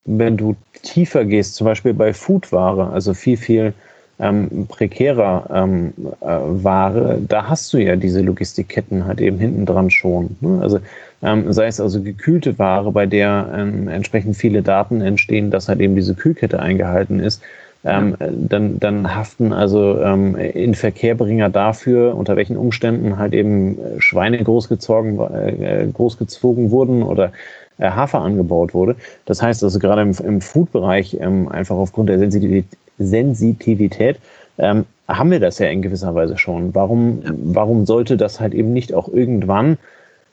wenn 0.06 0.38
du 0.38 0.56
tiefer 0.82 1.26
gehst, 1.26 1.56
zum 1.56 1.66
Beispiel 1.66 1.94
bei 1.94 2.14
Foodware, 2.14 2.92
also 2.92 3.14
viel, 3.14 3.38
viel 3.38 3.74
ähm, 4.20 4.68
prekärer 4.68 5.50
ähm, 5.54 5.94
äh, 6.22 6.26
Ware, 6.26 7.20
da 7.26 7.48
hast 7.48 7.74
du 7.74 7.78
ja 7.78 7.96
diese 7.96 8.22
Logistikketten 8.22 9.06
halt 9.06 9.22
eben 9.22 9.40
hinten 9.40 9.66
dran 9.66 9.90
schon. 9.90 10.36
Ne? 10.42 10.60
Also 10.62 10.80
ähm, 11.22 11.52
sei 11.52 11.68
es 11.68 11.80
also 11.80 12.02
gekühlte 12.02 12.60
Ware, 12.60 12.92
bei 12.92 13.06
der 13.06 13.54
ähm, 13.56 13.88
entsprechend 13.88 14.36
viele 14.36 14.62
Daten 14.62 15.02
entstehen, 15.02 15.52
dass 15.52 15.70
halt 15.70 15.80
eben 15.80 15.96
diese 15.96 16.16
Kühlkette 16.16 16.60
eingehalten 16.60 17.20
ist, 17.20 17.42
ähm, 17.86 18.18
dann, 18.20 18.78
dann 18.80 19.16
haften 19.16 19.54
also 19.54 20.02
ähm, 20.02 20.36
in 20.36 20.76
Verkehrbringer 20.76 21.50
dafür, 21.50 22.14
unter 22.16 22.36
welchen 22.36 22.58
Umständen 22.58 23.18
halt 23.18 23.34
eben 23.34 23.78
Schweine 24.00 24.44
großgezogen, 24.44 25.18
äh, 25.18 25.88
großgezogen 25.94 26.72
wurden 26.72 27.04
oder 27.04 27.32
äh, 27.80 27.90
Hafer 27.90 28.22
angebaut 28.22 28.74
wurde. 28.74 28.96
Das 29.26 29.42
heißt 29.42 29.64
also 29.64 29.80
gerade 29.80 30.02
im, 30.02 30.14
im 30.24 30.42
Food-Bereich 30.42 31.18
ähm, 31.20 31.50
einfach 31.50 31.76
aufgrund 31.76 32.10
der 32.10 32.20
Sensitivität, 32.20 32.78
Sensitivität 33.00 34.20
ähm, 34.58 34.86
haben 35.08 35.32
wir 35.32 35.40
das 35.40 35.58
ja 35.58 35.68
in 35.68 35.82
gewisser 35.82 36.14
Weise 36.14 36.38
schon. 36.38 36.76
Warum, 36.76 37.24
warum 37.26 37.86
sollte 37.86 38.18
das 38.18 38.40
halt 38.40 38.54
eben 38.54 38.74
nicht 38.74 38.94
auch 38.94 39.08
irgendwann 39.08 39.78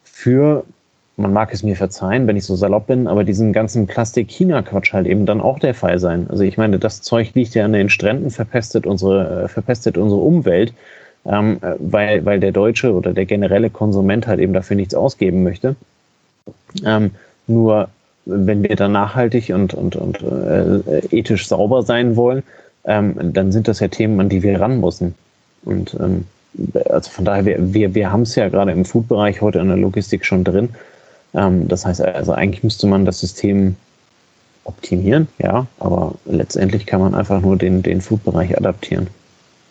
für, 0.04 0.64
man 1.16 1.32
mag 1.32 1.52
es 1.54 1.62
mir 1.62 1.76
verzeihen, 1.76 2.26
wenn 2.26 2.36
ich 2.36 2.44
so 2.44 2.56
salopp 2.56 2.88
bin, 2.88 3.06
aber 3.06 3.24
diesen 3.24 3.52
ganzen 3.52 3.86
Plastik-China-Quatsch 3.86 4.92
halt 4.92 5.06
eben 5.06 5.24
dann 5.24 5.40
auch 5.40 5.58
der 5.58 5.74
Fall 5.74 5.98
sein. 5.98 6.26
Also 6.28 6.42
ich 6.42 6.58
meine, 6.58 6.78
das 6.78 7.00
Zeug 7.02 7.34
liegt 7.34 7.54
ja 7.54 7.64
an 7.64 7.72
den 7.72 7.88
Stränden, 7.88 8.30
verpestet 8.30 8.86
unsere, 8.86 9.44
äh, 9.44 9.48
verpestet 9.48 9.96
unsere 9.96 10.20
Umwelt, 10.20 10.74
ähm, 11.24 11.58
äh, 11.62 11.74
weil, 11.78 12.24
weil 12.24 12.40
der 12.40 12.52
Deutsche 12.52 12.92
oder 12.92 13.12
der 13.12 13.24
generelle 13.24 13.70
Konsument 13.70 14.26
halt 14.26 14.40
eben 14.40 14.52
dafür 14.52 14.76
nichts 14.76 14.94
ausgeben 14.94 15.42
möchte. 15.42 15.76
Ähm, 16.84 17.12
nur 17.46 17.88
wenn 18.26 18.62
wir 18.62 18.74
dann 18.74 18.92
nachhaltig 18.92 19.50
und, 19.50 19.72
und, 19.72 19.96
und 19.96 20.20
äh, 20.22 21.16
ethisch 21.16 21.46
sauber 21.46 21.82
sein 21.82 22.16
wollen, 22.16 22.42
ähm, 22.84 23.14
dann 23.32 23.52
sind 23.52 23.68
das 23.68 23.80
ja 23.80 23.88
Themen, 23.88 24.18
an 24.20 24.28
die 24.28 24.42
wir 24.42 24.60
ran 24.60 24.80
müssen. 24.80 25.14
Und 25.64 25.96
ähm, 26.00 26.24
also 26.90 27.10
von 27.10 27.24
daher, 27.24 27.44
wir, 27.44 27.74
wir, 27.74 27.94
wir 27.94 28.12
haben 28.12 28.22
es 28.22 28.34
ja 28.34 28.48
gerade 28.48 28.72
im 28.72 28.84
Food-Bereich 28.84 29.40
heute 29.40 29.60
in 29.60 29.68
der 29.68 29.76
Logistik 29.76 30.24
schon 30.24 30.42
drin. 30.42 30.70
Ähm, 31.34 31.68
das 31.68 31.86
heißt, 31.86 32.00
also 32.00 32.32
eigentlich 32.32 32.64
müsste 32.64 32.86
man 32.86 33.04
das 33.04 33.20
System 33.20 33.76
optimieren, 34.64 35.28
ja, 35.38 35.66
aber 35.78 36.14
letztendlich 36.24 36.86
kann 36.86 37.00
man 37.00 37.14
einfach 37.14 37.40
nur 37.40 37.56
den, 37.56 37.82
den 37.82 38.00
Food-Bereich 38.00 38.56
adaptieren. 38.56 39.06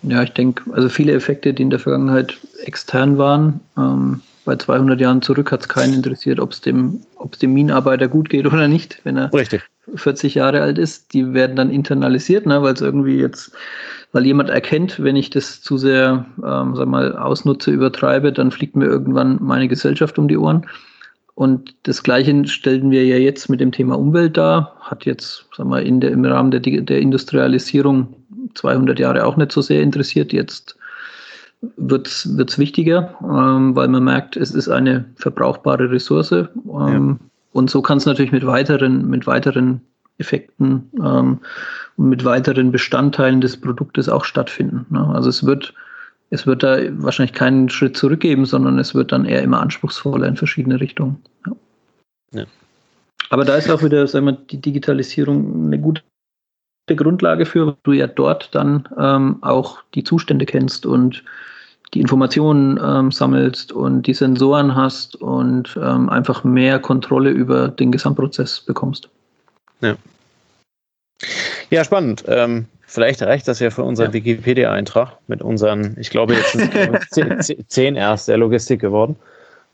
Ja, 0.04 0.24
ich 0.24 0.32
denke, 0.32 0.64
also 0.74 0.88
viele 0.88 1.14
Effekte, 1.14 1.54
die 1.54 1.64
in 1.64 1.70
der 1.70 1.80
Vergangenheit 1.80 2.38
extern 2.64 3.18
waren, 3.18 3.60
ähm, 3.78 4.22
bei 4.46 4.56
200 4.56 5.02
Jahren 5.02 5.22
zurück 5.22 5.52
hat 5.52 5.62
es 5.62 5.70
keinen 5.70 5.94
interessiert, 5.94 6.40
ob 6.40 6.52
es 6.52 6.62
dem, 6.62 7.02
dem 7.42 7.54
Minenarbeiter 7.54 8.08
gut 8.08 8.30
geht 8.30 8.46
oder 8.46 8.68
nicht, 8.68 9.02
wenn 9.04 9.18
er 9.18 9.34
Richtig. 9.34 9.64
40 9.94 10.36
Jahre 10.36 10.62
alt 10.62 10.78
ist. 10.78 11.14
Die 11.14 11.34
werden 11.34 11.56
dann 11.56 11.70
internalisiert, 11.70 12.46
ne, 12.46 12.62
weil 12.62 12.74
es 12.74 12.82
irgendwie 12.82 13.18
jetzt, 13.18 13.52
weil 14.14 14.26
jemand 14.26 14.50
erkennt, 14.50 15.04
wenn 15.04 15.16
ich 15.16 15.30
das 15.30 15.62
zu 15.62 15.78
sehr, 15.78 16.26
ähm, 16.44 16.76
sag 16.76 16.88
mal, 16.88 17.18
ausnutze, 17.18 17.72
übertreibe, 17.72 18.32
dann 18.32 18.52
fliegt 18.52 18.76
mir 18.76 18.86
irgendwann 18.86 19.38
meine 19.42 19.68
Gesellschaft 19.68 20.18
um 20.18 20.28
die 20.28 20.38
Ohren. 20.38 20.66
Und 21.36 21.76
das 21.84 22.02
Gleiche 22.02 22.48
stellen 22.48 22.92
wir 22.92 23.06
ja 23.06 23.18
jetzt 23.18 23.50
mit 23.50 23.60
dem 23.60 23.74
Thema 23.74 23.98
Umwelt 23.98 24.38
dar. 24.38 24.78
Hat 24.80 25.06
jetzt, 25.06 25.46
sag 25.56 25.68
mal, 25.68 25.84
in 25.84 26.00
der, 26.00 26.12
im 26.12 26.24
Rahmen 26.24 26.52
der, 26.52 26.62
der 26.62 27.00
Industrialisierung 27.00 28.14
200 28.54 28.98
Jahre 29.00 29.26
auch 29.26 29.36
nicht 29.36 29.52
so 29.52 29.62
sehr 29.62 29.82
interessiert. 29.82 30.32
Jetzt 30.32 30.78
wird 31.78 32.08
es 32.08 32.60
wichtiger, 32.60 33.16
ähm, 33.22 33.76
weil 33.76 33.88
man 33.88 34.04
merkt, 34.04 34.38
es 34.38 34.52
ist 34.52 34.70
eine 34.70 35.06
verbrauchbare 35.16 35.92
Ressource. 35.92 36.32
Ähm, 36.32 36.48
ja. 36.66 37.18
Und 37.54 37.70
so 37.70 37.82
kann 37.82 37.98
es 37.98 38.06
natürlich 38.06 38.32
mit 38.32 38.46
weiteren, 38.46 39.10
mit 39.10 39.28
weiteren 39.28 39.82
Effekten 40.18 40.90
ähm, 41.02 41.40
und 41.98 42.10
mit 42.10 42.26
weiteren 42.26 42.72
Bestandteilen 42.72 43.42
des 43.42 43.60
Produktes 43.60 44.10
auch 44.10 44.26
stattfinden. 44.26 44.86
Ne? 44.90 45.06
Also 45.14 45.30
es 45.30 45.46
wird, 45.46 45.74
es 46.30 46.48
wird 46.48 46.64
da 46.64 46.78
wahrscheinlich 47.02 47.34
keinen 47.34 47.70
Schritt 47.70 47.98
zurückgeben, 47.98 48.46
sondern 48.46 48.80
es 48.80 48.96
wird 48.96 49.12
dann 49.12 49.26
eher 49.26 49.42
immer 49.42 49.62
anspruchsvoller 49.62 50.28
in 50.28 50.36
verschiedene 50.36 50.80
Richtungen. 50.80 51.24
Ja. 51.46 51.54
ja. 52.40 52.46
Aber 53.30 53.46
da 53.46 53.56
ist 53.56 53.70
auch 53.70 53.84
wieder, 53.84 54.06
sagen 54.08 54.26
wir, 54.26 54.34
die 54.34 54.62
Digitalisierung 54.62 55.66
eine 55.66 55.80
gute 55.80 56.02
Grundlage 56.88 57.46
für, 57.46 57.68
weil 57.68 57.78
du 57.84 57.94
ja 57.94 58.08
dort 58.08 58.54
dann 58.54 58.88
ähm, 58.98 59.42
auch 59.42 59.82
die 59.96 60.04
Zustände 60.04 60.46
kennst 60.46 60.86
und 60.86 61.24
die 61.94 62.02
Informationen 62.02 62.80
ähm, 62.84 63.12
sammelst 63.12 63.72
und 63.72 64.04
die 64.08 64.14
Sensoren 64.14 64.76
hast 64.76 65.16
und 65.16 65.78
ähm, 65.82 66.10
einfach 66.10 66.44
mehr 66.44 66.80
Kontrolle 66.80 67.30
über 67.30 67.70
den 67.70 67.92
Gesamtprozess 67.92 68.62
bekommst. 68.62 69.10
Ja, 69.82 69.96
ja 71.70 71.84
spannend. 71.84 72.24
Ähm, 72.28 72.66
vielleicht 72.86 73.22
reicht 73.22 73.48
das 73.48 73.60
ja 73.60 73.70
für 73.70 73.84
unseren 73.84 74.08
ja. 74.08 74.14
Wikipedia-Eintrag 74.14 75.18
mit 75.28 75.42
unseren, 75.42 75.96
ich 76.00 76.10
glaube 76.10 76.34
jetzt 76.34 76.52
schon 76.52 77.66
zehn 77.68 77.96
erst 77.96 78.28
der 78.28 78.38
Logistik 78.38 78.82
geworden, 78.82 79.16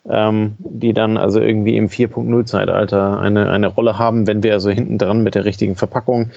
ähm, 0.10 0.56
die 0.60 0.94
dann 0.94 1.18
also 1.18 1.40
irgendwie 1.40 1.78
im 1.78 1.90
4.0-Zeitalter 1.90 3.20
eine, 3.20 3.50
eine 3.50 3.68
Rolle 3.68 3.98
haben, 3.98 4.28
wenn 4.28 4.44
wir 4.44 4.54
also 4.54 4.70
hinten 4.70 4.98
dran 4.98 5.24
mit 5.24 5.36
der 5.36 5.46
richtigen 5.46 5.76
Verpackung, 5.76 6.32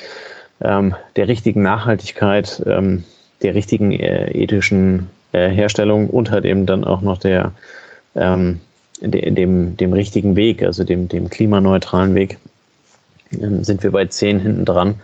ähm, 0.60 0.94
der 1.16 1.28
richtigen 1.28 1.62
Nachhaltigkeit, 1.62 2.62
ähm, 2.66 3.04
der 3.42 3.54
richtigen 3.54 3.92
äh, 3.92 4.30
ethischen 4.30 5.10
äh, 5.34 5.50
Herstellung 5.50 6.08
und 6.08 6.30
halt 6.30 6.44
eben 6.44 6.64
dann 6.64 6.84
auch 6.84 7.02
noch 7.02 7.18
der 7.18 7.52
ähm, 8.14 8.60
de, 9.00 9.30
dem, 9.30 9.76
dem 9.76 9.92
richtigen 9.92 10.36
Weg, 10.36 10.62
also 10.62 10.84
dem, 10.84 11.08
dem 11.08 11.28
klimaneutralen 11.28 12.14
Weg, 12.14 12.38
ähm, 13.32 13.64
sind 13.64 13.82
wir 13.82 13.90
bei 13.90 14.06
10 14.06 14.40
hinten 14.40 14.64
dran. 14.64 14.96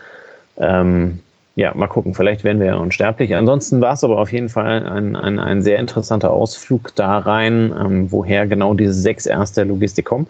Ähm, 0.58 1.20
ja, 1.56 1.74
mal 1.74 1.88
gucken, 1.88 2.14
vielleicht 2.14 2.44
werden 2.44 2.60
wir 2.60 2.68
ja 2.68 2.76
unsterblich. 2.76 3.34
Ansonsten 3.34 3.80
war 3.80 3.94
es 3.94 4.04
aber 4.04 4.18
auf 4.18 4.32
jeden 4.32 4.48
Fall 4.48 4.86
ein, 4.86 5.16
ein, 5.16 5.38
ein 5.38 5.62
sehr 5.62 5.78
interessanter 5.78 6.30
Ausflug 6.30 6.94
da 6.94 7.18
rein, 7.18 7.74
ähm, 7.78 8.12
woher 8.12 8.46
genau 8.46 8.74
diese 8.74 8.94
sechs 8.94 9.26
erste 9.26 9.64
Logistik 9.64 10.06
kommen, 10.06 10.26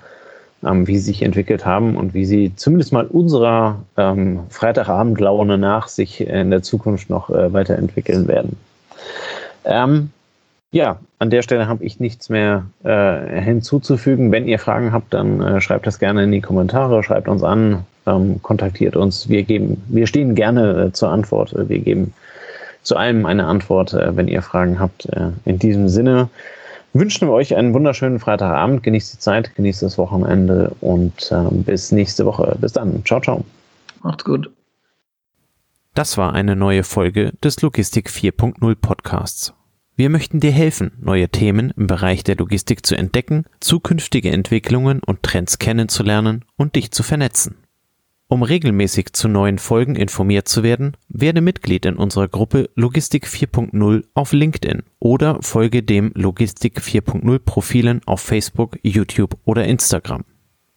ähm, 0.64 0.86
wie 0.86 0.96
sie 0.96 1.12
sich 1.12 1.22
entwickelt 1.22 1.66
haben 1.66 1.96
und 1.96 2.14
wie 2.14 2.24
sie 2.24 2.56
zumindest 2.56 2.92
mal 2.92 3.06
unserer 3.06 3.82
ähm, 3.96 4.40
Freitagabendlaune 4.48 5.58
nach 5.58 5.88
sich 5.88 6.22
in 6.22 6.50
der 6.50 6.62
Zukunft 6.62 7.10
noch 7.10 7.28
äh, 7.30 7.52
weiterentwickeln 7.52 8.26
werden. 8.26 8.56
Ähm, 9.64 10.10
ja, 10.72 10.98
an 11.18 11.30
der 11.30 11.42
Stelle 11.42 11.66
habe 11.66 11.84
ich 11.84 11.98
nichts 11.98 12.28
mehr 12.28 12.66
äh, 12.84 13.40
hinzuzufügen. 13.40 14.30
Wenn 14.30 14.46
ihr 14.46 14.58
Fragen 14.58 14.92
habt, 14.92 15.12
dann 15.12 15.40
äh, 15.40 15.60
schreibt 15.60 15.86
das 15.86 15.98
gerne 15.98 16.24
in 16.24 16.32
die 16.32 16.40
Kommentare, 16.40 17.02
schreibt 17.02 17.28
uns 17.28 17.42
an, 17.42 17.84
ähm, 18.06 18.40
kontaktiert 18.42 18.96
uns. 18.96 19.28
Wir 19.28 19.42
geben, 19.42 19.82
wir 19.88 20.06
stehen 20.06 20.34
gerne 20.34 20.86
äh, 20.86 20.92
zur 20.92 21.10
Antwort. 21.10 21.54
Wir 21.56 21.80
geben 21.80 22.14
zu 22.82 22.96
allem 22.96 23.26
eine 23.26 23.46
Antwort, 23.46 23.94
äh, 23.94 24.16
wenn 24.16 24.28
ihr 24.28 24.42
Fragen 24.42 24.78
habt. 24.78 25.06
Äh, 25.06 25.30
in 25.44 25.58
diesem 25.58 25.88
Sinne 25.88 26.28
wünschen 26.92 27.28
wir 27.28 27.32
euch 27.32 27.56
einen 27.56 27.74
wunderschönen 27.74 28.20
Freitagabend. 28.20 28.82
Genießt 28.82 29.14
die 29.14 29.18
Zeit, 29.18 29.54
genießt 29.56 29.82
das 29.82 29.98
Wochenende 29.98 30.72
und 30.80 31.30
ähm, 31.32 31.64
bis 31.64 31.90
nächste 31.90 32.26
Woche. 32.26 32.56
Bis 32.60 32.72
dann. 32.72 33.04
Ciao, 33.04 33.20
ciao. 33.20 33.44
Macht's 34.02 34.24
gut. 34.24 34.50
Das 35.94 36.16
war 36.16 36.32
eine 36.32 36.54
neue 36.54 36.84
Folge 36.84 37.32
des 37.42 37.62
Logistik 37.62 38.10
4.0 38.10 38.76
Podcasts. 38.76 39.54
Wir 39.96 40.08
möchten 40.08 40.38
dir 40.38 40.52
helfen, 40.52 40.92
neue 41.00 41.28
Themen 41.28 41.72
im 41.76 41.88
Bereich 41.88 42.22
der 42.22 42.36
Logistik 42.36 42.86
zu 42.86 42.96
entdecken, 42.96 43.44
zukünftige 43.58 44.30
Entwicklungen 44.30 45.00
und 45.04 45.22
Trends 45.24 45.58
kennenzulernen 45.58 46.44
und 46.56 46.76
dich 46.76 46.92
zu 46.92 47.02
vernetzen. 47.02 47.56
Um 48.28 48.44
regelmäßig 48.44 49.12
zu 49.12 49.26
neuen 49.26 49.58
Folgen 49.58 49.96
informiert 49.96 50.46
zu 50.46 50.62
werden, 50.62 50.96
werde 51.08 51.40
Mitglied 51.40 51.84
in 51.84 51.96
unserer 51.96 52.28
Gruppe 52.28 52.70
Logistik 52.76 53.26
4.0 53.26 54.04
auf 54.14 54.32
LinkedIn 54.32 54.84
oder 55.00 55.42
folge 55.42 55.82
dem 55.82 56.12
Logistik 56.14 56.78
4.0 56.78 57.40
Profilen 57.40 58.00
auf 58.06 58.20
Facebook, 58.20 58.78
YouTube 58.84 59.36
oder 59.44 59.64
Instagram. 59.64 60.24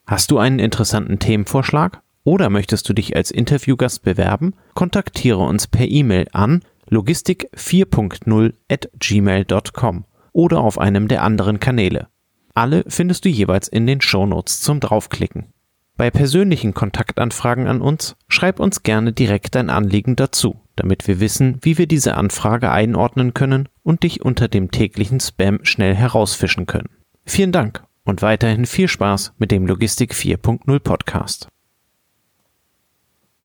Hast 0.06 0.32
du 0.32 0.38
einen 0.38 0.58
interessanten 0.58 1.20
Themenvorschlag 1.20 2.02
oder 2.24 2.50
möchtest 2.50 2.88
du 2.88 2.94
dich 2.94 3.14
als 3.14 3.30
Interviewgast 3.30 4.02
bewerben? 4.02 4.54
Kontaktiere 4.74 5.38
uns 5.38 5.66
per 5.66 5.86
E-Mail 5.86 6.26
an 6.32 6.62
logistik 6.88 7.48
4.0 7.56 8.54
at 8.68 8.88
gmail.com 8.98 10.04
oder 10.32 10.60
auf 10.60 10.78
einem 10.78 11.08
der 11.08 11.22
anderen 11.22 11.60
Kanäle. 11.60 12.08
Alle 12.54 12.84
findest 12.88 13.24
du 13.24 13.28
jeweils 13.28 13.68
in 13.68 13.86
den 13.86 14.00
Shownotes 14.00 14.60
zum 14.60 14.80
Draufklicken. 14.80 15.52
Bei 15.96 16.10
persönlichen 16.10 16.74
Kontaktanfragen 16.74 17.68
an 17.68 17.80
uns 17.80 18.16
schreib 18.26 18.58
uns 18.58 18.82
gerne 18.82 19.12
direkt 19.12 19.54
dein 19.54 19.70
Anliegen 19.70 20.16
dazu, 20.16 20.60
damit 20.74 21.06
wir 21.06 21.20
wissen, 21.20 21.58
wie 21.62 21.78
wir 21.78 21.86
diese 21.86 22.16
Anfrage 22.16 22.70
einordnen 22.70 23.32
können 23.32 23.68
und 23.82 24.02
dich 24.02 24.24
unter 24.24 24.48
dem 24.48 24.72
täglichen 24.72 25.20
Spam 25.20 25.60
schnell 25.62 25.94
herausfischen 25.94 26.66
können. 26.66 26.90
Vielen 27.26 27.52
Dank 27.52 27.84
und 28.04 28.22
weiterhin 28.22 28.66
viel 28.66 28.88
Spaß 28.88 29.34
mit 29.38 29.52
dem 29.52 29.66
Logistik 29.66 30.14
4.0 30.14 30.78
Podcast. 30.80 31.48